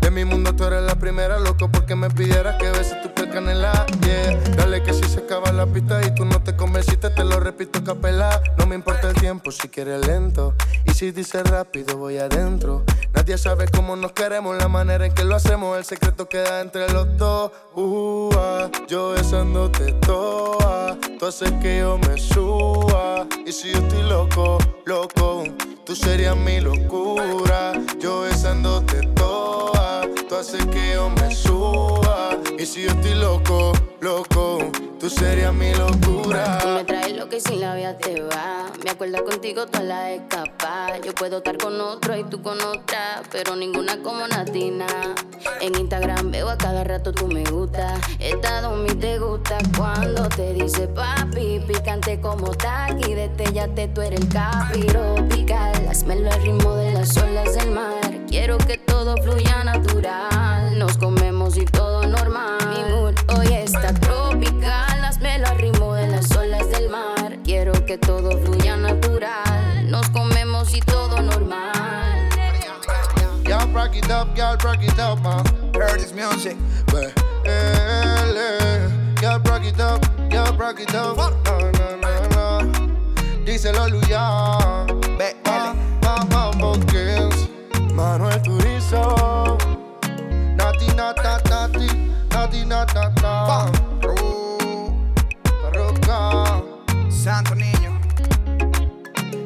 De 0.00 0.08
mi 0.12 0.24
mundo 0.24 0.54
tú 0.54 0.62
eres 0.62 0.82
la 0.82 0.94
primera, 0.94 1.36
loco, 1.40 1.68
porque 1.68 1.96
me 1.96 2.08
pidieras 2.10 2.58
que 2.58 2.70
beses 2.70 3.02
tu 3.02 3.12
piel 3.12 3.28
canela, 3.28 3.84
yeah. 4.02 4.38
Dale 4.54 4.84
que 4.84 4.92
si 4.92 5.02
se 5.02 5.18
acaba 5.18 5.50
la 5.50 5.66
pista 5.66 6.00
y 6.06 6.14
tú 6.14 6.24
no 6.24 6.40
te 6.40 6.54
convenciste, 6.54 7.10
te 7.10 7.24
lo 7.24 7.40
repito 7.40 7.82
capela. 7.82 8.40
No 8.56 8.66
me 8.66 8.76
importa 8.76 9.08
el 9.08 9.16
tiempo 9.16 9.50
si 9.50 9.68
quieres 9.68 10.06
lento. 10.06 10.54
Y 10.84 10.92
si 10.92 11.10
dices 11.10 11.42
rápido, 11.50 11.96
voy 11.96 12.18
adentro. 12.18 12.84
Nadie 13.26 13.38
sabe 13.38 13.66
cómo 13.66 13.96
nos 13.96 14.12
queremos, 14.12 14.56
la 14.56 14.68
manera 14.68 15.04
en 15.04 15.12
que 15.12 15.24
lo 15.24 15.34
hacemos. 15.34 15.76
El 15.76 15.84
secreto 15.84 16.28
queda 16.28 16.60
entre 16.60 16.88
los 16.92 17.16
dos. 17.16 17.50
Uh, 17.74 18.30
ah, 18.36 18.70
yo 18.86 19.14
besándote 19.14 19.94
toa. 19.94 20.96
Tú 21.18 21.26
haces 21.26 21.50
que 21.60 21.78
yo 21.78 21.98
me 21.98 22.18
suba. 22.18 23.26
Y 23.44 23.50
si 23.50 23.72
yo 23.72 23.78
estoy 23.80 24.04
loco, 24.04 24.58
loco, 24.84 25.42
tú 25.84 25.96
serías 25.96 26.36
mi 26.36 26.60
locura. 26.60 27.72
Yo 27.98 28.20
besándote 28.20 29.00
toa. 29.00 29.15
Tú 30.36 30.40
haces 30.40 30.66
que 30.66 30.92
yo 30.92 31.08
me 31.08 31.34
suba. 31.34 32.38
Y 32.58 32.66
si 32.66 32.82
yo 32.82 32.90
estoy 32.90 33.14
loco, 33.14 33.72
loco, 34.02 34.58
tú 35.00 35.08
serías 35.08 35.54
mi 35.54 35.72
locura. 35.72 36.58
Tú 36.58 36.68
me 36.68 36.84
traes 36.84 37.16
lo 37.16 37.26
que 37.30 37.40
sin 37.40 37.62
la 37.62 37.74
vida 37.74 37.96
te 37.96 38.20
va. 38.20 38.70
Me 38.84 38.90
acuerdo 38.90 39.24
contigo 39.24 39.64
toda 39.66 39.82
la 39.82 40.12
escapa. 40.12 40.98
Yo 41.02 41.14
puedo 41.14 41.38
estar 41.38 41.56
con 41.56 41.80
otro 41.80 42.14
y 42.18 42.24
tú 42.24 42.42
con 42.42 42.60
otra, 42.60 43.22
pero 43.32 43.56
ninguna 43.56 44.02
como 44.02 44.28
Natina. 44.28 44.86
En 45.62 45.74
Instagram 45.74 46.30
veo 46.30 46.50
a 46.50 46.58
cada 46.58 46.84
rato 46.84 47.12
tú 47.12 47.28
me 47.28 47.42
gusta. 47.44 47.94
Esta 48.18 48.68
mi 48.68 48.90
te 48.90 49.18
gusta 49.18 49.56
cuando 49.74 50.28
te 50.28 50.52
dice 50.52 50.86
papi. 50.86 51.60
Picante 51.66 52.20
como 52.20 52.50
taqui, 52.50 53.14
destellate, 53.14 53.88
tú 53.88 54.02
eres 54.02 54.20
el 54.20 54.28
capiro. 54.28 55.14
Pical, 55.30 55.88
hazmelo 55.88 56.30
al 56.30 56.42
ritmo 56.42 56.74
de 56.74 56.92
las 56.92 57.16
olas 57.16 57.54
del 57.54 57.70
mar. 57.70 58.16
Quiero 58.28 58.58
que 58.58 58.75
todo 58.96 59.14
fluya 59.18 59.62
natural. 59.62 60.78
Nos 60.78 60.96
comemos 60.96 61.58
y 61.58 61.66
todo 61.66 62.06
normal. 62.06 62.56
Mi 62.70 62.82
mood 62.94 63.14
hoy 63.36 63.52
está 63.52 63.92
tropical. 63.92 65.02
Las 65.02 65.20
melas 65.20 65.54
ritmo 65.58 65.94
en 65.98 66.12
las 66.12 66.34
olas 66.34 66.70
del 66.70 66.88
mar. 66.88 67.36
Quiero 67.44 67.72
que 67.84 67.98
todo 67.98 68.30
fluya 68.38 68.74
natural. 68.78 69.90
Nos 69.90 70.08
comemos 70.08 70.74
y 70.74 70.80
todo 70.80 71.20
normal. 71.20 72.30
Y'all 73.44 73.70
rock 73.74 73.96
it 73.96 74.10
up, 74.10 74.34
y'all 74.34 74.56
rock 74.64 74.82
it 74.82 74.98
up, 74.98 75.18
uh. 75.26 75.44
Heard 75.78 76.00
this 76.00 76.14
music, 76.14 76.56
but 76.86 77.12
Y'all 79.20 79.40
rock 79.40 79.64
it 79.64 79.78
up, 79.78 80.00
y'all 80.32 80.56
rock 80.56 80.80
it 80.80 80.94
up, 80.94 81.16
no, 81.16 81.70
no, 81.72 81.96
no, 82.00 82.62
no. 82.62 83.44
Díselo, 83.44 83.88
Luya. 83.88 84.66
Manuel 87.96 88.40
na 91.06 91.12
ta 91.12 91.38
ta 91.38 91.68
ti, 91.68 91.86
ta 92.28 92.46
ti 92.50 92.64
na 92.64 92.84
ta 92.84 93.12
ta. 93.22 93.70
Roca. 95.74 96.62
Santo 97.08 97.54
niño. 97.54 97.92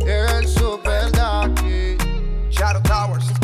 El 0.06 0.48
super 0.48 1.10
Ducky. 1.12 1.98
Shadow 2.50 2.80
Towers. 2.82 3.39